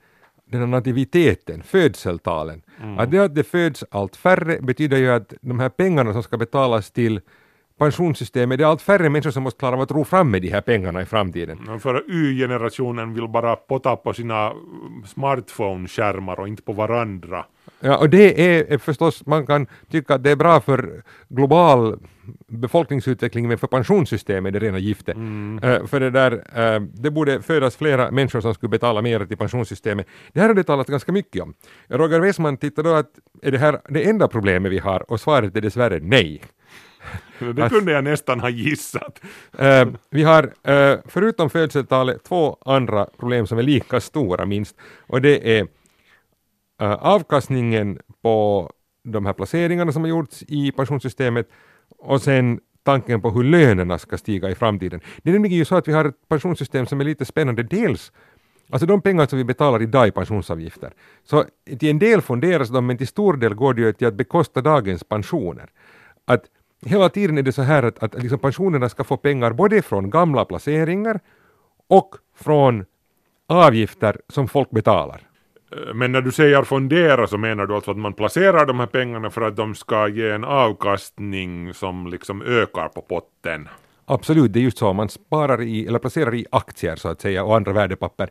den 0.50 0.60
här 0.60 0.66
nativiteten, 0.66 1.62
födseltalen. 1.62 2.62
Mm. 2.82 2.98
Att 2.98 3.10
det 3.10 3.18
att 3.18 3.34
det 3.34 3.44
föds 3.44 3.84
allt 3.90 4.16
färre 4.16 4.60
betyder 4.60 4.96
ju 4.96 5.10
att 5.10 5.34
de 5.40 5.58
här 5.60 5.68
pengarna 5.68 6.12
som 6.12 6.22
ska 6.22 6.36
betalas 6.36 6.90
till 6.90 7.20
pensionssystemet, 7.78 8.58
det 8.58 8.64
är 8.64 8.68
allt 8.68 8.82
färre 8.82 9.08
människor 9.08 9.30
som 9.30 9.42
måste 9.42 9.58
klara 9.58 9.74
av 9.74 9.80
att 9.80 9.90
ro 9.90 10.04
fram 10.04 10.30
med 10.30 10.42
de 10.42 10.48
här 10.48 10.60
pengarna 10.60 11.02
i 11.02 11.04
framtiden. 11.04 11.80
För 11.80 12.04
Y-generationen 12.10 13.14
vill 13.14 13.28
bara 13.28 13.56
potta 13.56 13.96
på 13.96 14.12
sina 14.12 14.52
smartphone-skärmar 15.06 16.40
och 16.40 16.48
inte 16.48 16.62
på 16.62 16.72
varandra. 16.72 17.44
Ja, 17.80 17.96
och 17.98 18.10
det 18.10 18.40
är 18.40 18.78
förstås, 18.78 19.26
man 19.26 19.46
kan 19.46 19.66
tycka 19.90 20.14
att 20.14 20.24
det 20.24 20.30
är 20.30 20.36
bra 20.36 20.60
för 20.60 21.02
global 21.28 21.98
befolkningsutveckling, 22.46 23.48
men 23.48 23.58
för 23.58 23.66
pensionssystemet 23.66 24.54
är 24.54 24.60
det 24.60 24.66
rena 24.66 24.78
giftet. 24.78 25.16
Mm. 25.16 25.64
Uh, 25.64 25.86
för 25.86 26.00
det 26.00 26.10
där, 26.10 26.32
uh, 26.32 26.82
det 26.94 27.10
borde 27.10 27.42
födas 27.42 27.76
flera 27.76 28.10
människor 28.10 28.40
som 28.40 28.54
skulle 28.54 28.70
betala 28.70 29.02
mer 29.02 29.26
till 29.26 29.36
pensionssystemet. 29.36 30.06
Det 30.32 30.40
här 30.40 30.48
har 30.48 30.54
det 30.54 30.64
talats 30.64 30.90
ganska 30.90 31.12
mycket 31.12 31.42
om. 31.42 31.54
Roger 31.88 32.20
Westman 32.20 32.56
tittade 32.56 32.88
då 32.88 32.94
att 32.94 33.10
är 33.42 33.52
det 33.52 33.58
här 33.58 33.80
det 33.88 34.08
enda 34.08 34.28
problemet 34.28 34.72
vi 34.72 34.78
har? 34.78 35.10
Och 35.12 35.20
svaret 35.20 35.56
är 35.56 35.60
dessvärre 35.60 35.98
nej. 36.02 36.42
Det 37.38 37.68
kunde 37.68 37.92
jag 37.92 38.04
nästan 38.04 38.40
ha 38.40 38.48
gissat. 38.48 39.20
Uh, 39.60 39.94
vi 40.10 40.22
har 40.22 40.42
uh, 40.44 41.00
förutom 41.06 41.50
födelsetalet 41.50 42.24
två 42.24 42.56
andra 42.64 43.06
problem 43.18 43.46
som 43.46 43.58
är 43.58 43.62
lika 43.62 44.00
stora 44.00 44.46
minst 44.46 44.76
och 45.06 45.22
det 45.22 45.58
är 45.58 45.62
uh, 46.82 46.92
avkastningen 46.92 47.98
på 48.22 48.70
de 49.04 49.26
här 49.26 49.32
placeringarna 49.32 49.92
som 49.92 50.02
har 50.02 50.08
gjorts 50.08 50.44
i 50.48 50.72
pensionssystemet 50.72 51.48
och 51.98 52.22
sen 52.22 52.60
tanken 52.82 53.20
på 53.20 53.30
hur 53.30 53.44
lönerna 53.44 53.98
ska 53.98 54.18
stiga 54.18 54.50
i 54.50 54.54
framtiden. 54.54 55.00
Det 55.22 55.30
är 55.30 55.32
nämligen 55.32 55.58
ju 55.58 55.64
så 55.64 55.76
att 55.76 55.88
vi 55.88 55.92
har 55.92 56.04
ett 56.04 56.28
pensionssystem 56.28 56.86
som 56.86 57.00
är 57.00 57.04
lite 57.04 57.24
spännande. 57.24 57.62
Dels 57.62 58.12
Alltså 58.70 58.86
de 58.86 59.02
pengar 59.02 59.26
som 59.26 59.38
vi 59.38 59.44
betalar 59.44 59.82
idag 59.82 60.08
i 60.08 60.10
pensionsavgifter. 60.10 60.92
Så 61.24 61.44
till 61.78 61.90
en 61.90 61.98
del 61.98 62.20
fonderas 62.20 62.68
de 62.68 62.86
men 62.86 62.98
till 62.98 63.08
stor 63.08 63.36
del 63.36 63.54
går 63.54 63.74
det 63.74 63.80
ju 63.80 63.92
till 63.92 64.06
att 64.06 64.14
bekosta 64.14 64.60
dagens 64.60 65.04
pensioner. 65.04 65.70
Att 66.24 66.44
hela 66.86 67.08
tiden 67.08 67.38
är 67.38 67.42
det 67.42 67.52
så 67.52 67.62
här 67.62 67.82
att, 67.82 68.02
att 68.02 68.22
liksom 68.22 68.38
pensionerna 68.38 68.88
ska 68.88 69.04
få 69.04 69.16
pengar 69.16 69.52
både 69.52 69.82
från 69.82 70.10
gamla 70.10 70.44
placeringar 70.44 71.20
och 71.88 72.14
från 72.36 72.84
avgifter 73.46 74.20
som 74.28 74.48
folk 74.48 74.70
betalar. 74.70 75.20
Eh, 75.72 75.94
men 75.94 76.12
när 76.12 76.20
du 76.20 76.32
säger 76.32 76.62
fondera 76.62 77.26
så 77.26 77.38
menar 77.38 77.66
du 77.66 77.74
alltså 77.74 77.90
att 77.90 77.98
man 77.98 78.12
placerar 78.12 78.66
de 78.66 78.80
här 78.80 78.86
pengarna 78.86 79.30
för 79.30 79.42
att 79.42 79.56
de 79.56 79.74
ska 79.74 80.08
ge 80.08 80.30
en 80.30 80.44
avkastning 80.44 81.74
som 81.74 82.06
liksom 82.06 82.42
ökar 82.42 82.88
på 82.88 83.02
potten? 83.02 83.68
Absolut, 84.04 84.52
det 84.52 84.58
är 84.58 84.62
just 84.62 84.78
så. 84.78 84.92
Man 84.92 85.08
sparar 85.08 85.62
i, 85.62 85.86
eller 85.86 85.98
placerar 85.98 86.34
i 86.34 86.46
aktier 86.50 86.96
så 86.96 87.08
att 87.08 87.20
säga 87.20 87.44
och 87.44 87.56
andra 87.56 87.72
värdepapper 87.72 88.30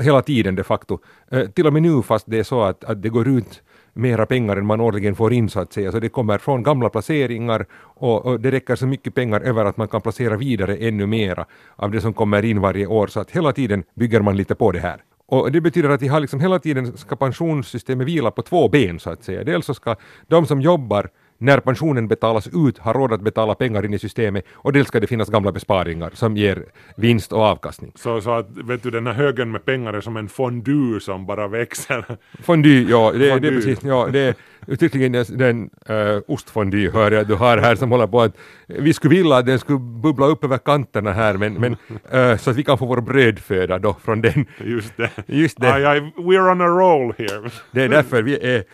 hela 0.00 0.22
tiden 0.22 0.54
de 0.54 0.64
facto. 0.64 0.98
Eh, 1.30 1.46
till 1.46 1.66
och 1.66 1.72
med 1.72 1.82
nu 1.82 2.02
fast 2.02 2.26
det 2.28 2.38
är 2.38 2.42
så 2.42 2.62
att, 2.62 2.84
att 2.84 3.02
det 3.02 3.08
går 3.08 3.28
ut 3.28 3.62
mera 3.92 4.26
pengar 4.26 4.56
än 4.56 4.66
man 4.66 4.80
årligen 4.80 5.14
får 5.14 5.32
in 5.32 5.48
så 5.48 5.60
att 5.60 5.72
säga. 5.72 5.92
Så 5.92 6.00
det 6.00 6.08
kommer 6.08 6.38
från 6.38 6.62
gamla 6.62 6.88
placeringar 6.88 7.66
och, 7.74 8.26
och, 8.26 8.40
det 8.40 8.50
räcker 8.50 8.76
så 8.76 8.86
mycket 8.86 9.14
pengar 9.14 9.40
över 9.40 9.64
att 9.64 9.76
man 9.76 9.88
kan 9.88 10.00
placera 10.00 10.36
vidare 10.36 10.76
ännu 10.76 11.06
mera 11.06 11.46
av 11.76 11.90
det 11.90 12.00
som 12.00 12.12
kommer 12.12 12.44
in 12.44 12.60
varje 12.60 12.86
år. 12.86 13.06
Så 13.06 13.20
att 13.20 13.30
hela 13.30 13.52
tiden 13.52 13.84
bygger 13.94 14.20
man 14.20 14.36
lite 14.36 14.54
på 14.54 14.72
det 14.72 14.80
här. 14.80 15.02
Och 15.26 15.52
det 15.52 15.60
betyder 15.60 15.88
att 15.88 16.02
vi 16.02 16.08
har 16.08 16.20
liksom 16.20 16.40
hela 16.40 16.58
tiden 16.58 16.96
ska 16.96 17.16
pensionssystemet 17.16 18.06
vila 18.06 18.30
på 18.30 18.42
två 18.42 18.68
ben 18.68 19.00
så 19.00 19.10
att 19.10 19.24
säga. 19.24 19.44
Dels 19.44 19.66
så 19.66 19.74
ska 19.74 19.96
de 20.28 20.46
som 20.46 20.60
jobbar 20.60 21.10
när 21.38 21.60
pensionen 21.60 22.08
betalas 22.08 22.46
ut 22.46 22.78
har 22.78 22.94
råd 22.94 23.12
att 23.12 23.20
betala 23.20 23.54
pengar 23.54 23.84
in 23.84 23.94
i 23.94 23.98
systemet 23.98 24.44
och 24.52 24.72
dels 24.72 24.88
ska 24.88 25.00
det 25.00 25.06
finnas 25.06 25.28
gamla 25.28 25.52
besparingar 25.52 26.10
som 26.14 26.36
ger 26.36 26.64
vinst 26.96 27.32
och 27.32 27.42
avkastning. 27.42 27.92
Så, 27.94 28.20
så 28.20 28.30
att 28.30 28.48
vet 28.50 28.82
du 28.82 28.90
den 28.90 29.06
här 29.06 29.14
högen 29.14 29.50
med 29.50 29.64
pengar 29.64 29.92
är 29.92 30.00
som 30.00 30.16
en 30.16 30.28
fondue 30.28 31.00
som 31.00 31.26
bara 31.26 31.48
växer? 31.48 32.04
Fondue, 32.42 32.86
ja 32.90 33.12
det, 33.12 33.30
fondue. 33.30 33.40
det 33.40 33.48
är 33.48 33.60
precis, 33.60 33.84
ja 33.84 34.08
det 34.12 34.20
är 34.20 34.34
uttryckligen 34.66 35.24
den 35.28 35.70
uh, 35.90 36.20
ostfondue 36.28 36.90
hör 36.90 37.10
jag 37.10 37.26
du 37.26 37.34
har 37.34 37.58
här 37.58 37.74
som 37.74 37.90
håller 37.90 38.06
på 38.06 38.22
att 38.22 38.36
vi 38.66 38.92
skulle 38.92 39.14
vilja 39.14 39.36
att 39.36 39.46
den 39.46 39.58
skulle 39.58 39.78
bubbla 39.78 40.26
upp 40.26 40.44
över 40.44 40.58
kanterna 40.58 41.12
här 41.12 41.34
men, 41.34 41.54
men 41.54 41.72
uh, 42.14 42.36
så 42.38 42.50
att 42.50 42.56
vi 42.56 42.64
kan 42.64 42.78
få 42.78 42.86
vår 42.86 43.00
brödföda 43.00 43.78
då 43.78 43.96
från 44.04 44.20
den. 44.20 44.46
Just 44.58 44.96
det. 44.96 45.10
Just 45.26 45.60
det. 45.60 45.72
Aj, 45.72 45.84
aj, 45.84 46.00
we're 46.16 46.52
on 46.52 46.60
a 46.60 46.66
roll 46.66 47.14
here. 47.18 47.50
det 47.70 47.82
är 47.82 47.88
därför 47.88 48.22
vi 48.22 48.54
är, 48.54 48.64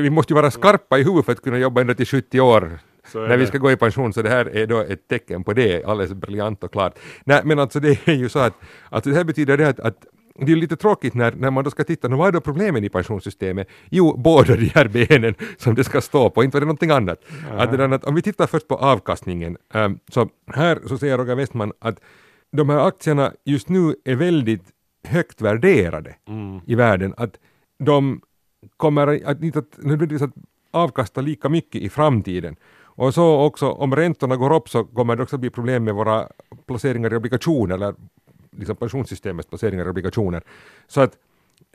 vi 0.00 0.10
måste 0.10 0.32
ju 0.32 0.34
vara 0.34 0.50
skarpa 0.50 0.98
i 0.98 1.02
huvudet 1.02 1.24
för 1.24 1.32
att 1.32 1.42
kunna 1.42 1.58
jobba 1.58 1.80
ända 1.80 1.94
till 1.94 2.06
70 2.06 2.40
år 2.40 2.78
när 3.14 3.36
vi 3.36 3.46
ska 3.46 3.58
gå 3.58 3.70
i 3.70 3.76
pension, 3.76 4.12
så 4.12 4.22
det 4.22 4.28
här 4.28 4.56
är 4.56 4.66
då 4.66 4.80
ett 4.80 5.08
tecken 5.08 5.44
på 5.44 5.52
det, 5.52 5.84
alldeles 5.84 6.12
briljant 6.12 6.64
och 6.64 6.72
klart. 6.72 6.98
Nej, 7.24 7.40
men 7.44 7.58
alltså 7.58 7.80
det 7.80 8.08
är 8.08 8.14
ju 8.14 8.28
så 8.28 8.38
att, 8.38 8.54
alltså 8.90 9.10
det 9.10 9.16
här 9.16 9.24
betyder 9.24 9.56
det 9.56 9.68
att, 9.68 9.80
att 9.80 10.06
det 10.34 10.52
är 10.52 10.56
lite 10.56 10.76
tråkigt 10.76 11.14
när, 11.14 11.32
när 11.32 11.50
man 11.50 11.64
då 11.64 11.70
ska 11.70 11.84
titta, 11.84 12.08
vad 12.08 12.28
är 12.28 12.32
då 12.32 12.40
problemen 12.40 12.84
i 12.84 12.88
pensionssystemet? 12.88 13.68
Jo, 13.90 14.16
båda 14.16 14.56
de 14.56 14.66
här 14.74 14.88
benen 14.88 15.34
som 15.56 15.74
det 15.74 15.84
ska 15.84 16.00
stå 16.00 16.30
på, 16.30 16.44
inte 16.44 16.56
var 16.56 16.60
det 16.60 16.66
någonting 16.66 16.90
annat. 16.90 17.18
Att, 17.50 17.80
att, 17.80 18.04
om 18.04 18.14
vi 18.14 18.22
tittar 18.22 18.46
först 18.46 18.68
på 18.68 18.76
avkastningen, 18.76 19.56
um, 19.74 19.98
så 20.08 20.28
här 20.46 20.78
så 20.86 20.98
säger 20.98 21.18
Roger 21.18 21.34
Westman 21.34 21.72
att 21.78 22.00
de 22.52 22.68
här 22.68 22.86
aktierna 22.86 23.32
just 23.44 23.68
nu 23.68 23.94
är 24.04 24.14
väldigt 24.14 24.64
högt 25.04 25.40
värderade 25.40 26.14
mm. 26.28 26.60
i 26.66 26.74
världen, 26.74 27.14
att 27.16 27.38
de 27.78 28.20
kommer 28.76 29.26
att, 29.26 29.42
inte 29.42 29.58
att, 29.58 29.78
nödvändigtvis 29.78 30.22
att 30.22 30.34
avkasta 30.70 31.20
lika 31.20 31.48
mycket 31.48 31.82
i 31.82 31.88
framtiden. 31.88 32.56
Och 32.94 33.14
så 33.14 33.40
också 33.40 33.70
om 33.70 33.96
räntorna 33.96 34.36
går 34.36 34.52
upp 34.52 34.68
så 34.68 34.84
kommer 34.84 35.16
det 35.16 35.22
också 35.22 35.38
bli 35.38 35.50
problem 35.50 35.84
med 35.84 35.94
våra 35.94 36.28
placeringar 36.66 37.12
i 37.12 37.16
obligationer 37.16 37.74
eller 37.74 37.94
liksom 38.56 38.76
pensionssystemets 38.76 39.48
placeringar 39.48 39.86
i 39.86 39.88
obligationer. 39.88 40.42
Så 40.86 41.00
att 41.00 41.18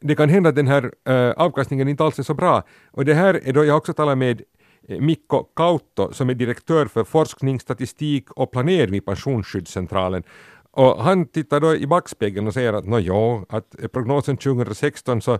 det 0.02 0.16
kan 0.16 0.30
hända 0.30 0.50
att 0.50 0.56
den 0.56 0.68
här 0.68 0.92
äh, 1.06 1.32
avkastningen 1.32 1.88
inte 1.88 2.04
alls 2.04 2.20
är 2.20 2.24
så 2.24 2.34
bra. 2.34 2.64
Och 2.92 3.06
det 3.06 3.14
här 3.14 3.40
är 3.44 3.54
då 3.54 3.66
jag 3.66 3.78
också 3.78 3.94
talar 3.94 4.16
med 4.16 4.42
eh, 4.88 5.00
Mikko 5.00 5.44
Kautto 5.44 6.14
som 6.14 6.30
är 6.30 6.34
direktör 6.34 6.86
för 6.86 7.04
forskning, 7.04 7.60
statistik 7.60 8.32
och 8.32 8.52
planering 8.52 8.92
vid 8.92 9.06
Pensionsskyddscentralen. 9.06 10.24
Och 10.72 11.04
han 11.04 11.26
tittar 11.26 11.60
då 11.60 11.76
i 11.76 11.88
backspegeln 11.88 12.48
och 12.48 12.54
säger 12.54 12.74
att 12.74 12.86
no, 12.86 13.46
att 13.50 13.76
prognosen 13.92 14.38
2016 14.38 15.22
så 15.22 15.40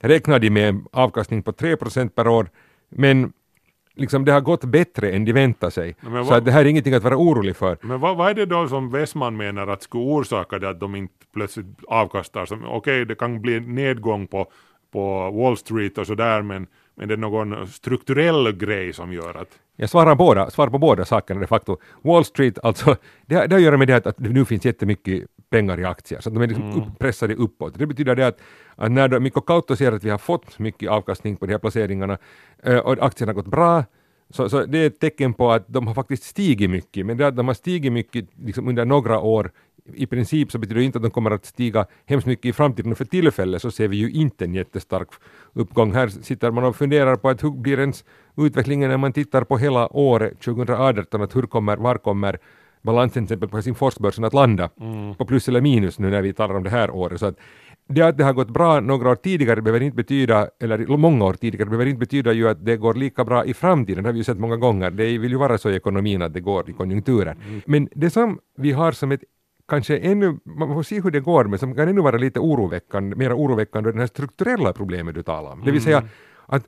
räknar 0.00 0.38
de 0.38 0.50
med 0.50 0.68
en 0.68 0.86
avkastning 0.92 1.42
på 1.42 1.52
3 1.52 1.76
procent 1.76 2.14
per 2.14 2.28
år 2.28 2.50
men 2.88 3.32
liksom 3.96 4.24
det 4.24 4.32
har 4.32 4.40
gått 4.40 4.64
bättre 4.64 5.10
än 5.10 5.24
de 5.24 5.32
väntade 5.32 5.70
sig. 5.72 5.96
Men 6.00 6.24
så 6.24 6.34
att 6.34 6.44
det 6.44 6.50
här 6.50 6.60
är 6.60 6.64
ingenting 6.64 6.94
att 6.94 7.02
vara 7.02 7.16
orolig 7.16 7.56
för. 7.56 7.78
Men 7.80 8.00
vad, 8.00 8.16
vad 8.16 8.30
är 8.30 8.34
det 8.34 8.46
då 8.46 8.68
som 8.68 8.90
Westman 8.90 9.36
menar 9.36 9.66
att 9.66 9.82
skulle 9.82 10.04
orsaka 10.04 10.58
det 10.58 10.68
att 10.68 10.80
de 10.80 10.94
inte 10.94 11.14
plötsligt 11.34 11.66
avkastar? 11.88 12.42
Okej, 12.52 12.68
okay, 12.68 13.04
det 13.04 13.14
kan 13.14 13.40
bli 13.40 13.60
nedgång 13.60 14.26
på, 14.26 14.46
på 14.92 15.30
Wall 15.30 15.56
Street 15.56 15.98
och 15.98 16.06
sådär 16.06 16.42
men, 16.42 16.66
men 16.94 17.08
det 17.08 17.14
är 17.14 17.18
någon 17.18 17.66
strukturell 17.66 18.52
grej 18.52 18.92
som 18.92 19.12
gör 19.12 19.34
att 19.34 19.58
jag 19.76 19.90
svarar, 19.90 20.14
båda, 20.14 20.50
svarar 20.50 20.70
på 20.70 20.78
båda 20.78 21.04
sakerna 21.04 21.40
de 21.40 21.46
facto. 21.46 21.76
Wall 22.02 22.24
Street, 22.24 22.58
alltså, 22.62 22.96
det, 23.26 23.34
har, 23.34 23.46
det 23.46 23.54
har 23.54 23.60
att 23.60 23.64
göra 23.64 23.76
med 23.76 23.88
det 23.88 24.06
att, 24.06 24.16
det 24.18 24.28
nu 24.28 24.44
finns 24.44 24.64
jättemycket 24.64 25.24
pengar 25.50 25.80
i 25.80 25.84
aktier, 25.84 26.20
så 26.20 26.30
de 26.30 26.42
är 26.42 26.46
liksom 26.46 26.70
mm. 26.70 26.94
pressade 26.98 27.34
uppåt. 27.34 27.78
Det 27.78 27.86
betyder 27.86 28.14
det 28.14 28.26
att, 28.26 28.40
att 28.74 28.92
när 28.92 29.20
Mikko 29.20 29.40
Kautto 29.40 29.76
ser 29.76 29.92
att 29.92 30.04
vi 30.04 30.10
har 30.10 30.18
fått 30.18 30.58
mycket 30.58 30.90
avkastning 30.90 31.36
på 31.36 31.46
de 31.46 31.52
här 31.52 31.58
placeringarna 31.58 32.18
eh, 32.62 32.78
och 32.78 33.06
aktierna 33.06 33.30
har 33.30 33.34
gått 33.34 33.50
bra, 33.50 33.84
så, 34.30 34.48
så, 34.48 34.64
det 34.64 34.78
är 34.78 34.86
ett 34.86 35.00
tecken 35.00 35.34
på 35.34 35.52
att 35.52 35.64
de 35.68 35.86
har 35.86 35.94
faktiskt 35.94 36.22
stigit 36.22 36.70
mycket, 36.70 37.06
men 37.06 37.16
det 37.16 37.26
att 37.26 37.36
de 37.36 37.46
har 37.46 37.54
stigit 37.54 37.92
mycket 37.92 38.28
liksom 38.36 38.68
under 38.68 38.84
några 38.84 39.20
år 39.20 39.50
i 39.94 40.06
princip 40.06 40.52
så 40.52 40.58
betyder 40.58 40.80
det 40.80 40.84
inte 40.84 40.98
att 40.98 41.02
de 41.02 41.10
kommer 41.10 41.30
att 41.30 41.46
stiga 41.46 41.86
hemskt 42.06 42.26
mycket 42.26 42.46
i 42.46 42.52
framtiden. 42.52 42.92
Och 42.92 42.98
för 42.98 43.04
tillfället 43.04 43.62
så 43.62 43.70
ser 43.70 43.88
vi 43.88 43.96
ju 43.96 44.10
inte 44.10 44.44
en 44.44 44.54
jättestark 44.54 45.08
uppgång. 45.52 45.92
Här 45.92 46.08
sitter 46.08 46.50
man 46.50 46.64
och 46.64 46.76
funderar 46.76 47.16
på 47.16 47.28
att 47.28 47.44
hur 47.44 47.50
blir 47.50 47.80
ens 47.80 48.04
utvecklingen 48.44 48.90
när 48.90 48.96
man 48.96 49.12
tittar 49.12 49.44
på 49.44 49.58
hela 49.58 49.96
året 49.96 50.40
2018, 50.40 51.22
att 51.22 51.36
hur 51.36 51.42
kommer, 51.42 51.76
var 51.76 51.98
kommer 51.98 52.38
balansen 52.82 53.12
till 53.12 53.22
exempel 53.22 53.48
på 53.48 53.56
Helsingforsbörsen 53.56 54.24
att 54.24 54.34
landa 54.34 54.70
mm. 54.80 55.14
på 55.14 55.24
plus 55.24 55.48
eller 55.48 55.60
minus 55.60 55.98
nu 55.98 56.10
när 56.10 56.22
vi 56.22 56.32
talar 56.32 56.54
om 56.54 56.62
det 56.62 56.70
här 56.70 56.90
året. 56.90 57.20
Så 57.20 57.26
att 57.26 57.36
det 57.88 58.02
att 58.02 58.18
det 58.18 58.24
har 58.24 58.32
gått 58.32 58.50
bra 58.50 58.80
några 58.80 59.10
år 59.10 59.14
tidigare 59.14 59.62
behöver 59.62 59.82
inte 59.82 59.96
betyda, 59.96 60.48
eller 60.60 60.96
många 60.96 61.24
år 61.24 61.32
tidigare 61.32 61.70
behöver 61.70 61.86
inte 61.86 61.98
betyda 61.98 62.32
ju 62.32 62.48
att 62.48 62.64
det 62.64 62.76
går 62.76 62.94
lika 62.94 63.24
bra 63.24 63.44
i 63.44 63.54
framtiden. 63.54 64.02
Det 64.02 64.08
har 64.08 64.12
vi 64.12 64.18
ju 64.18 64.24
sett 64.24 64.38
många 64.38 64.56
gånger. 64.56 64.90
Det 64.90 65.18
vill 65.18 65.30
ju 65.30 65.38
vara 65.38 65.58
så 65.58 65.70
i 65.70 65.76
ekonomin 65.76 66.22
att 66.22 66.34
det 66.34 66.40
går 66.40 66.70
i 66.70 66.72
konjunkturen. 66.72 67.36
Mm. 67.48 67.62
Men 67.66 67.88
det 67.94 68.10
som 68.10 68.38
vi 68.56 68.72
har 68.72 68.92
som 68.92 69.12
ett 69.12 69.20
kanske 69.68 69.98
ännu, 69.98 70.38
man 70.44 70.74
får 70.74 70.82
se 70.82 71.00
hur 71.00 71.10
det 71.10 71.20
går, 71.20 71.44
men 71.44 71.58
som 71.58 71.74
kan 71.74 71.88
ännu 71.88 72.00
vara 72.00 72.16
lite 72.16 72.40
oroväckande, 72.40 73.16
mer 73.16 73.32
oroväckande, 73.36 73.92
det 73.92 73.98
här 73.98 74.06
strukturella 74.06 74.72
problemet 74.72 75.14
du 75.14 75.22
talar 75.22 75.52
om. 75.52 75.62
Det 75.64 75.70
vill 75.70 75.82
säga 75.82 75.98
mm. 75.98 76.10
att 76.46 76.66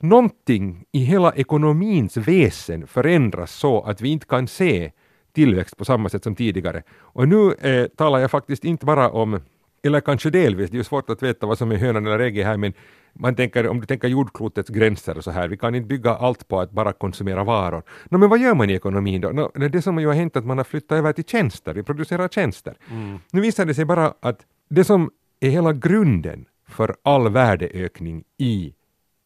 någonting 0.00 0.84
i 0.92 0.98
hela 0.98 1.32
ekonomins 1.32 2.16
väsen 2.16 2.86
förändras 2.86 3.52
så 3.52 3.82
att 3.82 4.00
vi 4.00 4.08
inte 4.08 4.26
kan 4.26 4.48
se 4.48 4.92
tillväxt 5.32 5.76
på 5.76 5.84
samma 5.84 6.08
sätt 6.08 6.24
som 6.24 6.34
tidigare. 6.34 6.82
Och 6.98 7.28
nu 7.28 7.52
eh, 7.52 7.86
talar 7.86 8.18
jag 8.18 8.30
faktiskt 8.30 8.64
inte 8.64 8.86
bara 8.86 9.10
om, 9.10 9.40
eller 9.82 10.00
kanske 10.00 10.30
delvis, 10.30 10.70
det 10.70 10.74
är 10.74 10.78
ju 10.78 10.84
svårt 10.84 11.10
att 11.10 11.22
veta 11.22 11.46
vad 11.46 11.58
som 11.58 11.72
är 11.72 11.76
hönan 11.76 12.06
eller 12.06 12.18
ägget 12.18 12.46
här, 12.46 12.56
men 12.56 12.72
man 13.12 13.34
tänker, 13.34 13.68
om 13.68 13.80
du 13.80 13.86
tänker 13.86 14.08
jordklotets 14.08 14.70
gränser 14.70 15.16
och 15.16 15.24
så 15.24 15.30
här, 15.30 15.48
vi 15.48 15.56
kan 15.56 15.74
inte 15.74 15.86
bygga 15.86 16.14
allt 16.14 16.48
på 16.48 16.60
att 16.60 16.70
bara 16.70 16.92
konsumera 16.92 17.44
varor. 17.44 17.82
No, 18.08 18.18
men 18.18 18.28
vad 18.28 18.38
gör 18.38 18.54
man 18.54 18.70
i 18.70 18.74
ekonomin 18.74 19.20
då? 19.20 19.28
No, 19.28 19.68
det 19.68 19.82
som 19.82 19.98
ju 19.98 20.06
har 20.06 20.14
hänt 20.14 20.36
är 20.36 20.40
att 20.40 20.46
man 20.46 20.56
har 20.56 20.64
flyttat 20.64 20.98
över 20.98 21.12
till 21.12 21.24
tjänster, 21.24 21.74
vi 21.74 21.82
producerar 21.82 22.28
tjänster. 22.28 22.76
Mm. 22.90 23.18
Nu 23.32 23.40
visar 23.40 23.66
det 23.66 23.74
sig 23.74 23.84
bara 23.84 24.14
att 24.20 24.40
det 24.68 24.84
som 24.84 25.10
är 25.40 25.50
hela 25.50 25.72
grunden 25.72 26.44
för 26.68 26.96
all 27.02 27.28
värdeökning 27.28 28.24
i 28.38 28.74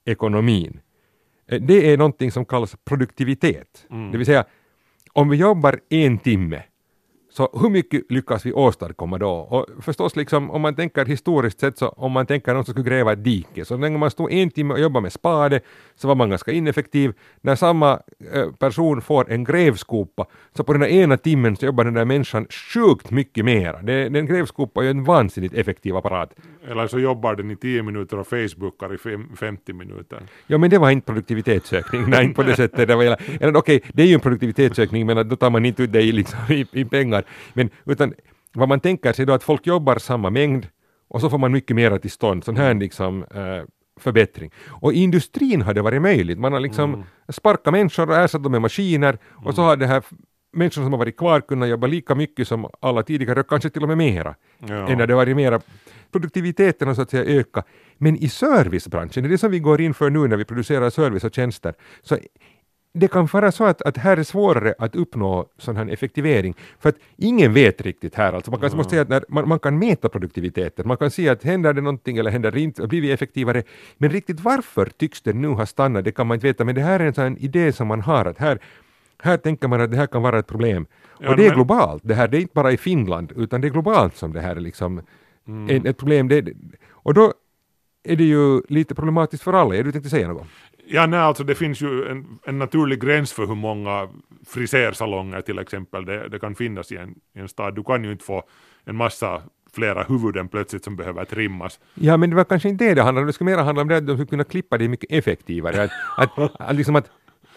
ekonomin, 0.04 0.80
eh, 1.48 1.60
det 1.62 1.92
är 1.92 1.98
någonting 1.98 2.32
som 2.32 2.44
kallas 2.44 2.76
produktivitet. 2.84 3.86
Mm. 3.90 4.10
Det 4.12 4.18
vill 4.18 4.26
säga, 4.26 4.44
om 5.12 5.28
vi 5.28 5.36
jobbar 5.36 5.80
en 5.88 6.18
timme 6.18 6.62
så 7.30 7.48
hur 7.52 7.70
mycket 7.70 8.12
lyckas 8.12 8.46
vi 8.46 8.52
åstadkomma 8.52 9.18
då? 9.18 9.30
Och 9.30 9.66
förstås, 9.82 10.16
liksom, 10.16 10.50
om 10.50 10.60
man 10.60 10.74
tänker 10.74 11.04
historiskt 11.04 11.60
sett, 11.60 11.78
så 11.78 11.88
om 11.88 12.12
man 12.12 12.26
tänker 12.26 12.54
någon 12.54 12.64
som 12.64 12.74
skulle 12.74 12.90
gräva 12.90 13.12
ett 13.12 13.24
dike, 13.24 13.64
så 13.64 13.76
länge 13.76 13.98
man 13.98 14.10
stod 14.10 14.32
en 14.32 14.50
timme 14.50 14.74
och 14.74 14.80
jobbade 14.80 15.02
med 15.02 15.12
spade 15.12 15.60
så 15.94 16.08
var 16.08 16.14
man 16.14 16.30
ganska 16.30 16.52
ineffektiv. 16.52 17.12
När 17.40 17.56
samma 17.56 18.00
eh, 18.32 18.50
person 18.58 19.02
får 19.02 19.30
en 19.30 19.44
grävskopa, 19.44 20.26
så 20.56 20.64
på 20.64 20.72
den 20.72 20.84
ena 20.84 21.16
timmen 21.16 21.56
så 21.56 21.66
jobbar 21.66 21.84
den 21.84 21.94
där 21.94 22.04
människan 22.04 22.46
sjukt 22.50 23.10
mycket. 23.10 23.30
Det, 23.82 24.08
den 24.08 24.26
grävskopa 24.26 24.80
är 24.80 24.84
ju 24.84 24.90
en 24.90 25.04
vansinnigt 25.04 25.54
effektiv 25.54 25.96
apparat. 25.96 26.34
Eller 26.68 26.86
så 26.86 26.98
jobbar 26.98 27.34
den 27.34 27.50
i 27.50 27.56
10 27.56 27.82
minuter 27.82 28.18
och 28.18 28.26
facebookar 28.26 28.94
i 28.94 28.98
fem, 28.98 29.28
50 29.36 29.72
minuter. 29.72 30.22
Ja, 30.46 30.58
men 30.58 30.70
det 30.70 30.78
var 30.78 30.90
inte 30.90 31.06
produktivitetsökning, 31.06 32.10
nej, 32.10 32.24
inte 32.24 32.34
på 32.34 32.42
det 32.42 32.56
sättet. 32.56 32.88
Det 32.88 32.96
var, 32.96 33.04
eller 33.04 33.16
okej, 33.40 33.76
okay, 33.76 33.80
det 33.94 34.02
är 34.02 34.06
ju 34.06 34.14
en 34.14 34.20
produktivitetsökning, 34.20 35.06
men 35.06 35.28
då 35.28 35.36
tar 35.36 35.50
man 35.50 35.64
inte 35.64 35.82
ut 35.82 35.92
det 35.92 36.02
i, 36.02 36.12
liksom, 36.12 36.38
i, 36.48 36.66
i 36.72 36.84
pengar. 36.84 37.19
Men 37.52 37.70
utan 37.84 38.14
vad 38.52 38.68
man 38.68 38.80
tänker 38.80 39.12
sig 39.12 39.26
då 39.26 39.32
att 39.32 39.42
folk 39.42 39.66
jobbar 39.66 39.98
samma 39.98 40.30
mängd 40.30 40.66
och 41.08 41.20
så 41.20 41.30
får 41.30 41.38
man 41.38 41.52
mycket 41.52 41.76
mer 41.76 41.98
till 41.98 42.10
stånd, 42.10 42.44
sån 42.44 42.56
här 42.56 42.74
liksom 42.74 43.24
äh, 43.34 43.64
förbättring. 44.00 44.50
Och 44.68 44.92
i 44.92 44.98
industrin 44.98 45.62
har 45.62 45.74
det 45.74 45.82
varit 45.82 46.02
möjligt. 46.02 46.38
Man 46.38 46.52
har 46.52 46.60
liksom 46.60 46.94
mm. 46.94 47.06
sparkat 47.28 47.72
människor 47.72 48.08
och 48.10 48.16
ersatt 48.16 48.42
dem 48.42 48.52
med 48.52 48.60
maskiner 48.60 49.18
och 49.28 49.54
så 49.54 49.62
har 49.62 49.76
det 49.76 49.86
här 49.86 50.02
människor 50.52 50.82
som 50.82 50.92
har 50.92 50.98
varit 50.98 51.16
kvar 51.16 51.40
kunnat 51.40 51.68
jobba 51.68 51.86
lika 51.86 52.14
mycket 52.14 52.48
som 52.48 52.68
alla 52.80 53.02
tidigare 53.02 53.40
och 53.40 53.48
kanske 53.48 53.70
till 53.70 53.82
och 53.82 53.88
med 53.88 53.98
mera. 53.98 54.34
Ja. 54.58 54.88
Än 54.88 54.98
när 54.98 55.06
det 55.06 55.14
varit 55.14 55.36
mera 55.36 55.60
produktiviteten 56.12 56.88
har 56.88 56.94
så 56.94 57.02
att 57.02 57.10
säga 57.10 57.38
ökat. 57.38 57.66
Men 57.98 58.16
i 58.16 58.28
servicebranschen, 58.28 59.22
det 59.22 59.28
är 59.28 59.30
det 59.30 59.38
som 59.38 59.50
vi 59.50 59.58
går 59.58 59.80
in 59.80 59.94
för 59.94 60.10
nu 60.10 60.28
när 60.28 60.36
vi 60.36 60.44
producerar 60.44 60.90
service 60.90 61.24
och 61.24 61.34
tjänster, 61.34 61.74
så 62.02 62.18
det 62.92 63.08
kan 63.08 63.26
vara 63.26 63.52
så 63.52 63.64
att, 63.64 63.82
att 63.82 63.96
här 63.96 64.16
är 64.16 64.22
svårare 64.22 64.74
att 64.78 64.96
uppnå 64.96 65.46
sån 65.58 65.76
här 65.76 65.88
effektivering, 65.88 66.54
för 66.78 66.88
att 66.88 66.96
ingen 67.16 67.52
vet 67.52 67.80
riktigt 67.80 68.14
här. 68.14 68.32
Alltså 68.32 68.50
man 68.50 68.60
kan, 68.60 68.66
mm. 68.66 68.76
måste 68.76 68.90
säga 68.90 69.02
att 69.02 69.08
när, 69.08 69.24
man, 69.28 69.48
man, 69.48 69.58
kan 69.58 69.78
mäta 69.78 70.08
produktiviteten, 70.08 70.88
man 70.88 70.96
kan 70.96 71.10
se 71.10 71.28
att 71.28 71.44
händer 71.44 71.72
det 71.72 71.80
någonting 71.80 72.16
eller 72.16 72.30
händer 72.30 72.50
det 72.50 72.60
inte, 72.60 72.86
blir 72.86 73.00
vi 73.00 73.12
effektivare, 73.12 73.62
men 73.98 74.10
riktigt 74.10 74.40
varför 74.40 74.86
tycks 74.86 75.22
det 75.22 75.32
nu 75.32 75.48
ha 75.48 75.66
stannat, 75.66 76.04
det 76.04 76.12
kan 76.12 76.26
man 76.26 76.34
inte 76.34 76.46
veta, 76.46 76.64
men 76.64 76.74
det 76.74 76.80
här 76.80 77.00
är 77.00 77.06
en 77.06 77.14
sån 77.14 77.36
idé 77.36 77.72
som 77.72 77.86
man 77.86 78.00
har, 78.00 78.24
att 78.24 78.38
här, 78.38 78.58
här 79.18 79.36
tänker 79.36 79.68
man 79.68 79.80
att 79.80 79.90
det 79.90 79.96
här 79.96 80.06
kan 80.06 80.22
vara 80.22 80.38
ett 80.38 80.46
problem. 80.46 80.86
Ja, 81.18 81.30
och 81.30 81.36
det 81.36 81.46
är 81.46 81.54
globalt, 81.54 82.02
det 82.04 82.14
här 82.14 82.28
det 82.28 82.36
är 82.36 82.40
inte 82.40 82.54
bara 82.54 82.72
i 82.72 82.76
Finland, 82.76 83.32
utan 83.36 83.60
det 83.60 83.68
är 83.68 83.70
globalt 83.70 84.16
som 84.16 84.32
det 84.32 84.40
här 84.40 84.56
är 84.56 84.60
liksom 84.60 85.02
mm. 85.48 85.76
ett, 85.76 85.86
ett 85.86 85.98
problem. 85.98 86.28
Det, 86.28 86.52
och 86.90 87.14
då 87.14 87.32
är 88.04 88.16
det 88.16 88.24
ju 88.24 88.62
lite 88.68 88.94
problematiskt 88.94 89.42
för 89.42 89.52
alla. 89.52 89.76
Är 89.76 89.84
du 89.84 89.92
tänkte 89.92 90.10
säga 90.10 90.28
något? 90.28 90.46
Ja, 90.86 91.06
nej, 91.06 91.20
alltså 91.20 91.44
det 91.44 91.54
finns 91.54 91.80
ju 91.80 92.08
en, 92.08 92.38
en 92.46 92.58
naturlig 92.58 93.00
gräns 93.00 93.32
för 93.32 93.46
hur 93.46 93.54
många 93.54 94.08
frisersalonger 94.46 95.40
till 95.40 95.58
exempel 95.58 96.04
det, 96.04 96.28
det 96.28 96.38
kan 96.38 96.54
finnas 96.54 96.92
i 96.92 96.96
en, 96.96 97.14
i 97.36 97.40
en 97.40 97.48
stad. 97.48 97.74
Du 97.74 97.82
kan 97.82 98.04
ju 98.04 98.12
inte 98.12 98.24
få 98.24 98.42
en 98.84 98.96
massa 98.96 99.42
flera 99.74 100.02
huvuden 100.02 100.48
plötsligt 100.48 100.84
som 100.84 100.96
behöver 100.96 101.24
trimmas. 101.24 101.80
Ja, 101.94 102.16
men 102.16 102.30
det 102.30 102.36
var 102.36 102.44
kanske 102.44 102.68
inte 102.68 102.84
det 102.84 102.94
det 102.94 103.02
handlade 103.02 103.22
om. 103.22 103.26
Det 103.26 103.32
skulle 103.32 103.50
mer 103.50 103.62
handla 103.62 103.82
om 103.82 103.88
det 103.88 103.96
att 103.96 104.06
de 104.06 104.16
skulle 104.16 104.26
kunna 104.26 104.44
klippa 104.44 104.78
det 104.78 104.88
mycket 104.88 105.12
effektivare. 105.12 105.82
Att, 105.84 105.90
att, 106.38 106.60
att, 106.60 106.76
liksom 106.76 106.96
att 106.96 107.10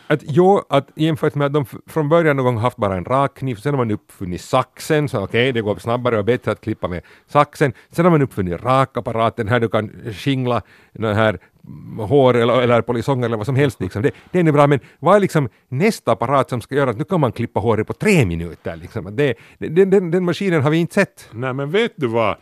att 0.07 0.19
jo, 0.23 0.61
att 0.69 0.89
jämfört 0.95 1.35
med 1.35 1.45
att 1.45 1.53
de 1.53 1.65
från 1.87 2.09
början 2.09 2.35
någon 2.35 2.45
gång 2.45 2.57
haft 2.57 2.77
bara 2.77 2.97
en 2.97 3.05
rakkniv, 3.05 3.55
sen 3.55 3.73
har 3.73 3.77
man 3.77 3.91
uppfunnit 3.91 4.41
saxen, 4.41 5.09
så 5.09 5.17
okej, 5.17 5.25
okay, 5.25 5.51
det 5.51 5.61
går 5.61 5.75
snabbare 5.75 6.17
och 6.17 6.25
bättre 6.25 6.51
att 6.51 6.61
klippa 6.61 6.87
med 6.87 7.01
saxen. 7.27 7.73
Sen 7.91 8.05
har 8.05 8.11
man 8.11 8.21
uppfunnit 8.21 8.63
rakapparaten, 8.63 9.47
här 9.47 9.59
du 9.59 9.69
kan 9.69 9.91
skingla 10.13 10.61
den 10.93 11.15
här 11.15 11.39
mm, 11.67 12.09
hår 12.09 12.33
eller, 12.37 12.61
eller 12.61 12.81
polisonger 12.81 13.25
eller 13.25 13.37
vad 13.37 13.45
som 13.45 13.55
helst. 13.55 13.81
Liksom. 13.81 14.01
Det, 14.01 14.11
det 14.31 14.39
är 14.39 14.43
nu 14.43 14.51
bra, 14.51 14.67
men 14.67 14.79
vad 14.99 15.15
är 15.15 15.19
liksom 15.19 15.49
nästa 15.69 16.11
apparat 16.11 16.49
som 16.49 16.61
ska 16.61 16.75
göra 16.75 16.89
att 16.89 16.97
nu 16.97 17.03
kan 17.03 17.19
man 17.19 17.31
klippa 17.31 17.59
håret 17.59 17.87
på 17.87 17.93
tre 17.93 18.25
minuter? 18.25 18.75
Liksom. 18.75 19.15
Det, 19.15 19.33
den, 19.57 19.89
den, 19.89 20.11
den 20.11 20.25
maskinen 20.25 20.61
har 20.61 20.69
vi 20.69 20.77
inte 20.77 20.93
sett. 20.93 21.29
Nej, 21.31 21.53
men 21.53 21.71
vet 21.71 21.93
du 21.95 22.07
vad? 22.07 22.35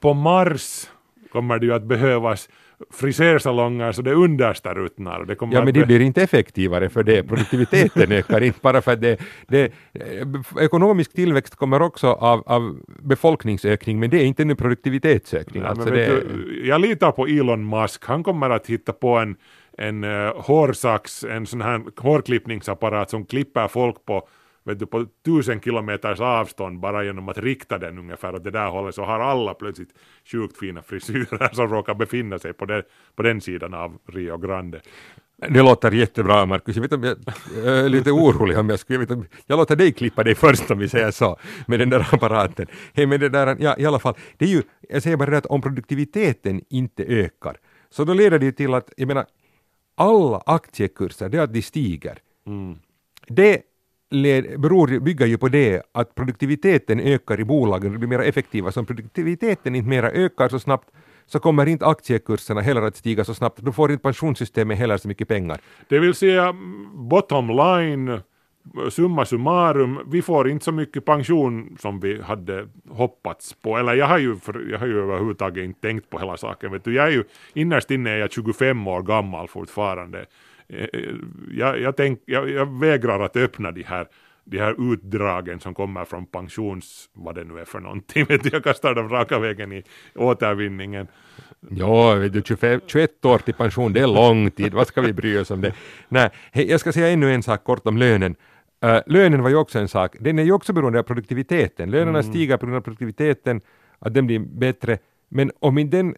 På 0.00 0.14
Mars 0.14 0.88
kommer 1.32 1.58
det 1.58 1.66
ju 1.66 1.74
att 1.74 1.84
behövas 1.84 2.48
frisersalonger 2.90 3.92
så 3.92 4.02
det 4.02 4.12
understruttnar. 4.12 5.24
Det 5.24 5.36
ja, 5.40 5.64
men 5.64 5.74
det 5.74 5.86
blir 5.86 6.00
inte 6.00 6.22
effektivare 6.22 6.88
för 6.88 7.02
det. 7.02 7.22
Produktiviteten 7.22 8.12
ökar 8.18 8.40
inte 8.40 8.58
bara 8.62 8.82
för 8.82 8.96
det, 8.96 9.20
det, 9.48 9.72
ekonomisk 10.60 11.12
tillväxt 11.12 11.56
kommer 11.56 11.82
också 11.82 12.06
av, 12.06 12.42
av 12.46 12.78
befolkningsökning, 12.86 14.00
men 14.00 14.10
det 14.10 14.16
är 14.16 14.24
inte 14.24 14.42
en 14.42 14.56
produktivitetsökning. 14.56 15.62
Ja, 15.62 15.68
alltså 15.68 15.90
det... 15.90 16.06
du, 16.06 16.62
jag 16.66 16.80
litar 16.80 17.12
på 17.12 17.26
Elon 17.26 17.68
Musk. 17.68 18.04
Han 18.04 18.22
kommer 18.22 18.50
att 18.50 18.66
hitta 18.66 18.92
på 18.92 19.16
en, 19.16 19.36
en 19.78 20.04
uh, 20.04 20.32
hårsax, 20.36 21.24
en 21.24 21.46
sån 21.46 21.60
här 21.60 21.82
hårklippningsapparat 21.96 23.10
som 23.10 23.24
klipper 23.24 23.68
folk 23.68 24.04
på 24.04 24.28
vet 24.64 24.78
du, 24.78 24.86
på 24.86 25.06
tusen 25.24 25.60
kilometers 25.60 26.20
avstånd 26.20 26.80
bara 26.80 27.04
genom 27.04 27.28
att 27.28 27.38
rikta 27.38 27.78
den 27.78 27.98
ungefär 27.98 28.34
åt 28.34 28.44
det 28.44 28.50
där 28.50 28.68
hållet 28.68 28.94
så 28.94 29.04
har 29.04 29.20
alla 29.20 29.54
plötsligt 29.54 29.94
sjukt 30.24 30.58
fina 30.58 30.82
frisyrer 30.82 31.54
som 31.54 31.68
råkar 31.68 31.94
befinna 31.94 32.38
sig 32.38 32.52
på, 32.52 32.64
det, 32.64 32.82
på 33.16 33.22
den 33.22 33.40
sidan 33.40 33.74
av 33.74 33.98
Rio 34.08 34.38
Grande. 34.38 34.80
Det 35.48 35.62
låter 35.62 35.92
jättebra 35.92 36.46
Markus, 36.46 36.76
jag, 36.76 36.82
vet 36.82 36.92
om 36.92 37.02
jag, 37.04 37.16
är 37.64 37.88
lite 37.88 38.10
orolig 38.10 38.58
om 38.58 38.68
jag 38.68 38.78
skulle, 38.78 38.94
jag, 38.94 39.00
vet 39.00 39.10
om, 39.10 39.26
jag 39.46 39.56
låter 39.56 39.76
dig 39.76 39.92
klippa 39.92 40.24
dig 40.24 40.34
först 40.34 40.70
om 40.70 40.78
vi 40.78 40.88
säger 40.88 41.10
så, 41.10 41.36
med 41.66 41.78
den 41.78 41.90
där 41.90 42.08
apparaten. 42.12 42.66
Hey, 42.92 43.06
men 43.06 43.20
det 43.20 43.28
där, 43.28 43.56
ja, 43.60 43.76
i 43.78 43.86
alla 43.86 43.98
fall, 43.98 44.14
det 44.36 44.44
är 44.44 44.48
ju, 44.48 44.62
jag 44.88 45.02
säger 45.02 45.16
bara 45.16 45.30
det 45.30 45.38
att 45.38 45.46
om 45.46 45.62
produktiviteten 45.62 46.62
inte 46.68 47.04
ökar, 47.04 47.56
så 47.90 48.04
då 48.04 48.14
leder 48.14 48.38
det 48.38 48.52
till 48.52 48.74
att, 48.74 48.92
jag 48.96 49.08
menar, 49.08 49.26
alla 49.94 50.42
aktiekurser, 50.46 51.28
det 51.28 51.38
är 51.38 51.42
att 51.42 51.52
de 51.52 51.62
stiger. 51.62 52.18
Mm. 52.46 52.78
Det 53.26 53.62
led, 54.12 54.60
beror, 54.60 55.00
bygger 55.00 55.26
ju 55.26 55.38
på 55.38 55.48
det 55.48 55.82
att 55.92 56.14
produktiviteten 56.14 57.00
ökar 57.00 57.40
i 57.40 57.44
bolagen, 57.44 57.92
de 57.92 57.98
blir 57.98 58.08
mer 58.08 58.18
effektiva. 58.18 58.72
Så 58.72 58.80
om 58.80 58.86
produktiviteten 58.86 59.74
inte 59.74 59.88
mera 59.88 60.10
ökar 60.10 60.48
så 60.48 60.58
snabbt 60.58 60.88
så 61.26 61.38
kommer 61.38 61.66
inte 61.66 61.86
aktiekurserna 61.86 62.60
heller 62.60 62.82
att 62.82 62.96
stiga 62.96 63.24
så 63.24 63.34
snabbt. 63.34 63.58
Då 63.58 63.72
får 63.72 63.92
inte 63.92 64.02
pensionssystemet 64.02 64.78
heller 64.78 64.96
så 64.96 65.08
mycket 65.08 65.28
pengar. 65.28 65.58
Det 65.88 65.98
vill 65.98 66.14
säga, 66.14 66.54
bottom 66.94 67.48
line, 67.48 68.20
summa 68.90 69.24
summarum, 69.24 69.98
vi 70.06 70.22
får 70.22 70.48
inte 70.48 70.64
så 70.64 70.72
mycket 70.72 71.04
pension 71.04 71.76
som 71.80 72.00
vi 72.00 72.22
hade 72.22 72.68
hoppats 72.88 73.54
på. 73.62 73.76
Eller 73.78 73.94
jag 73.94 74.06
har 74.06 74.18
ju, 74.18 74.36
jag 74.70 74.78
har 74.78 74.86
ju 74.86 75.02
överhuvudtaget 75.02 75.64
inte 75.64 75.80
tänkt 75.80 76.10
på 76.10 76.18
hela 76.18 76.36
saken. 76.36 76.72
Vet 76.72 76.84
du, 76.84 76.94
jag 76.94 77.06
är 77.06 77.10
ju, 77.10 77.24
innerst 77.54 77.90
inne 77.90 78.10
är 78.10 78.18
jag 78.18 78.32
25 78.32 78.86
år 78.86 79.02
gammal 79.02 79.48
fortfarande. 79.48 80.26
Eh, 80.72 80.86
jag, 81.50 81.80
jag, 81.80 81.96
tänk, 81.96 82.20
jag, 82.24 82.50
jag 82.50 82.80
vägrar 82.80 83.20
att 83.20 83.36
öppna 83.36 83.70
de 83.70 83.82
här 83.82 84.06
de 84.44 84.58
här 84.58 84.92
utdragen 84.92 85.60
som 85.60 85.74
kommer 85.74 86.04
från 86.04 86.26
pensions, 86.26 87.10
vad 87.12 87.34
det 87.34 87.44
nu 87.44 87.58
är 87.58 87.64
för 87.64 87.80
någonting, 87.80 88.24
vet 88.28 88.42
du, 88.42 88.50
jag 88.52 88.64
kastar 88.64 88.94
dem 88.94 89.08
raka 89.08 89.38
vägen 89.38 89.72
i 89.72 89.82
återvinningen. 90.14 91.06
Ja, 91.70 92.14
du, 92.32 92.42
25, 92.44 92.80
21 92.86 93.24
år 93.24 93.38
till 93.38 93.54
pension, 93.54 93.92
det 93.92 94.00
är 94.00 94.06
lång 94.06 94.50
tid, 94.50 94.74
vad 94.74 94.86
ska 94.86 95.00
vi 95.00 95.12
bry 95.12 95.38
oss 95.38 95.50
om 95.50 95.60
det? 95.60 95.72
Nej, 96.08 96.30
hej, 96.52 96.70
jag 96.70 96.80
ska 96.80 96.92
säga 96.92 97.08
ännu 97.08 97.34
en 97.34 97.42
sak 97.42 97.64
kort 97.64 97.86
om 97.86 97.96
lönen. 97.96 98.34
Uh, 98.84 99.00
lönen 99.06 99.42
var 99.42 99.50
ju 99.50 99.56
också 99.56 99.78
en 99.78 99.88
sak, 99.88 100.16
den 100.20 100.38
är 100.38 100.42
ju 100.42 100.52
också 100.52 100.72
beroende 100.72 100.98
av 100.98 101.02
produktiviteten. 101.02 101.90
Lönerna 101.90 102.18
mm. 102.18 102.32
stiger 102.32 102.56
på 102.56 102.66
grund 102.66 102.76
av 102.76 102.80
produktiviteten, 102.80 103.60
att 103.98 104.14
den 104.14 104.26
blir 104.26 104.38
bättre, 104.38 104.98
men 105.28 105.50
om 105.60 105.90
den 105.90 106.14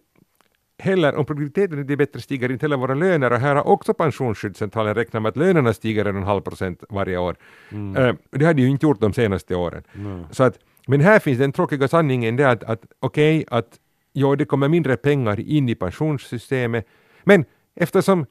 heller, 0.79 1.15
om 1.15 1.25
produktiviteten 1.27 1.79
inte 1.79 1.93
är 1.93 1.97
bättre, 1.97 2.21
stiger 2.21 2.53
inte 2.53 2.65
heller 2.65 2.77
våra 2.77 2.95
löner. 2.95 3.33
Och 3.33 3.39
här 3.39 3.55
har 3.55 3.69
också 3.69 3.95
Pensionsskyddscentralen 3.95 4.95
räknat 4.95 5.23
med 5.23 5.31
att 5.31 5.37
lönerna 5.37 5.73
stiger 5.73 6.05
en 6.05 6.23
halv 6.23 6.41
procent 6.41 6.85
varje 6.89 7.19
år. 7.19 7.37
Mm. 7.71 7.97
Uh, 7.97 8.15
det 8.31 8.45
har 8.45 8.55
de 8.55 8.63
ju 8.63 8.69
inte 8.69 8.87
gjort 8.87 9.01
de 9.01 9.13
senaste 9.13 9.55
åren. 9.55 9.83
Mm. 9.95 10.25
Så 10.31 10.45
att, 10.45 10.59
men 10.87 11.01
här 11.01 11.19
finns 11.19 11.39
den 11.39 11.53
tråkiga 11.53 11.89
sanningen 11.89 12.37
det 12.37 12.51
att, 12.51 12.65
att 12.65 12.83
okej, 13.01 13.37
okay, 13.37 13.59
att 13.59 13.79
jo, 14.13 14.35
det 14.35 14.45
kommer 14.45 14.69
mindre 14.69 14.97
pengar 14.97 15.41
in 15.41 15.69
i 15.69 15.75
pensionssystemet, 15.75 16.87
men 17.25 17.45
eftersom 17.77 18.27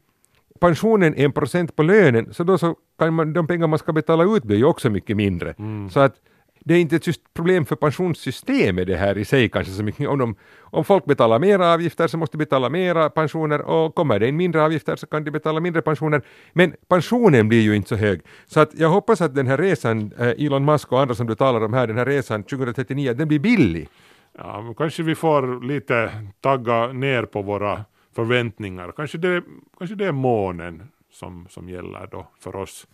pensionen 0.60 1.16
är 1.16 1.26
en 1.26 1.32
procent 1.32 1.76
på 1.76 1.84
lönen, 1.84 2.34
så 2.34 2.44
då 2.44 2.58
så 2.58 2.76
kan 3.00 3.14
man, 3.14 3.34
de 3.34 3.48
pengar 3.48 3.68
man 3.68 3.80
ska 3.80 3.94
betala 3.94 4.24
ut 4.24 4.44
blir 4.44 4.58
ju 4.58 4.66
också 4.66 4.90
mycket 4.90 5.18
mindre. 5.18 5.56
Mm. 5.58 5.90
Så 5.90 6.00
att 6.00 6.16
det 6.64 6.74
är 6.74 6.82
inte 6.82 6.96
ett 6.96 7.34
problem 7.34 7.66
för 7.66 7.76
pensionssystemet 7.76 8.88
det 8.88 8.96
här 8.96 9.18
i 9.18 9.26
sig 9.26 9.50
kanske 9.50 9.74
så 9.74 9.84
mycket. 9.84 10.10
Om, 10.10 10.20
de, 10.20 10.36
om 10.62 10.84
folk 10.86 11.06
betalar 11.06 11.40
mera 11.40 11.74
avgifter 11.74 12.08
så 12.08 12.18
måste 12.18 12.38
de 12.38 12.46
betala 12.46 12.70
mera 12.70 13.10
pensioner 13.10 13.62
och 13.62 13.96
kommer 13.96 14.20
det 14.20 14.28
in 14.28 14.38
mindre 14.38 14.64
avgifter 14.64 14.96
så 14.96 15.08
kan 15.08 15.24
de 15.24 15.32
betala 15.32 15.60
mindre 15.60 15.82
pensioner. 15.82 16.22
Men 16.54 16.76
pensionen 16.88 17.50
blir 17.50 17.62
ju 17.62 17.76
inte 17.76 17.90
så 17.90 17.96
hög. 17.96 18.22
Så 18.46 18.60
att 18.60 18.80
jag 18.80 18.90
hoppas 18.90 19.22
att 19.22 19.36
den 19.36 19.48
här 19.48 19.58
resan, 19.58 20.12
eh, 20.20 20.46
Elon 20.46 20.66
Musk 20.66 20.92
och 20.92 21.02
andra 21.02 21.16
som 21.16 21.28
du 21.28 21.36
talar 21.36 21.64
om 21.64 21.74
här, 21.74 21.88
den 21.88 21.98
här 21.98 22.06
resan 22.06 22.44
2039, 22.44 23.14
den 23.14 23.28
blir 23.28 23.40
billig. 23.40 23.90
Ja, 24.38 24.74
kanske 24.78 25.04
vi 25.04 25.16
får 25.16 25.68
lite 25.68 26.12
tagga 26.42 26.88
ner 26.88 27.26
på 27.26 27.42
våra 27.42 27.86
förväntningar. 28.16 28.92
Kanske 28.96 29.18
det, 29.18 29.44
kanske 29.78 29.96
det 29.96 30.06
är 30.06 30.12
månen 30.12 30.84
som, 31.12 31.48
som 31.50 31.70
gäller 31.70 32.08
då 32.12 32.28
för 32.40 32.56
oss 32.56 32.88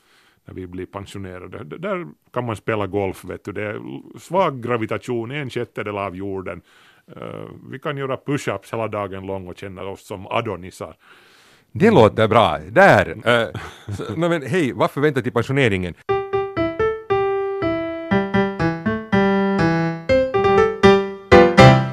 när 0.49 0.55
vi 0.55 0.67
blir 0.67 0.85
pensionerade. 0.85 1.63
Där 1.63 2.07
kan 2.33 2.45
man 2.45 2.55
spela 2.55 2.87
golf, 2.87 3.25
vet 3.25 3.45
du. 3.45 3.51
det 3.51 3.63
är 3.63 3.81
svag 4.19 4.63
gravitation, 4.63 5.31
en 5.31 5.49
sjättedel 5.49 5.97
av 5.97 6.15
jorden. 6.15 6.61
Uh, 7.17 7.49
vi 7.71 7.79
kan 7.79 7.97
göra 7.97 8.15
push-ups 8.15 8.71
hela 8.71 8.87
dagen 8.87 9.25
lång 9.25 9.47
och 9.47 9.57
känna 9.57 9.83
oss 9.83 10.07
som 10.07 10.27
adonisar. 10.27 10.95
Det 11.71 11.91
låter 11.91 12.27
bra. 12.27 12.57
Där! 12.69 13.09
Uh, 13.09 13.59
så, 13.97 14.03
no, 14.17 14.29
men 14.29 14.41
hej, 14.41 14.73
varför 14.73 15.01
vänta 15.01 15.21
till 15.21 15.31
pensioneringen? 15.31 15.93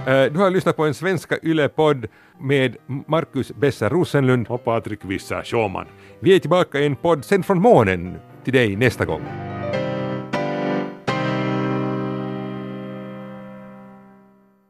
Uh, 0.09 0.33
du 0.33 0.38
har 0.38 0.51
lyssnat 0.51 0.77
på 0.77 0.85
en 0.85 0.95
svenska 0.95 1.38
Yle-podd 1.42 2.07
med 2.40 2.77
Marcus 3.07 3.53
Bessa 3.53 3.88
Rosenlund 3.88 4.47
och 4.49 4.64
Patrik 4.64 5.01
Vissa 5.03 5.45
Schumann. 5.45 5.87
Vi 6.21 6.35
är 6.35 6.38
tillbaka 6.38 6.81
i 6.81 6.87
en 6.87 6.97
podd 6.97 7.25
sen 7.25 7.42
från 7.42 7.61
månen 7.61 8.19
till 8.46 8.54
dig 8.54 8.76
nästa 8.76 9.04
gång. 9.04 9.45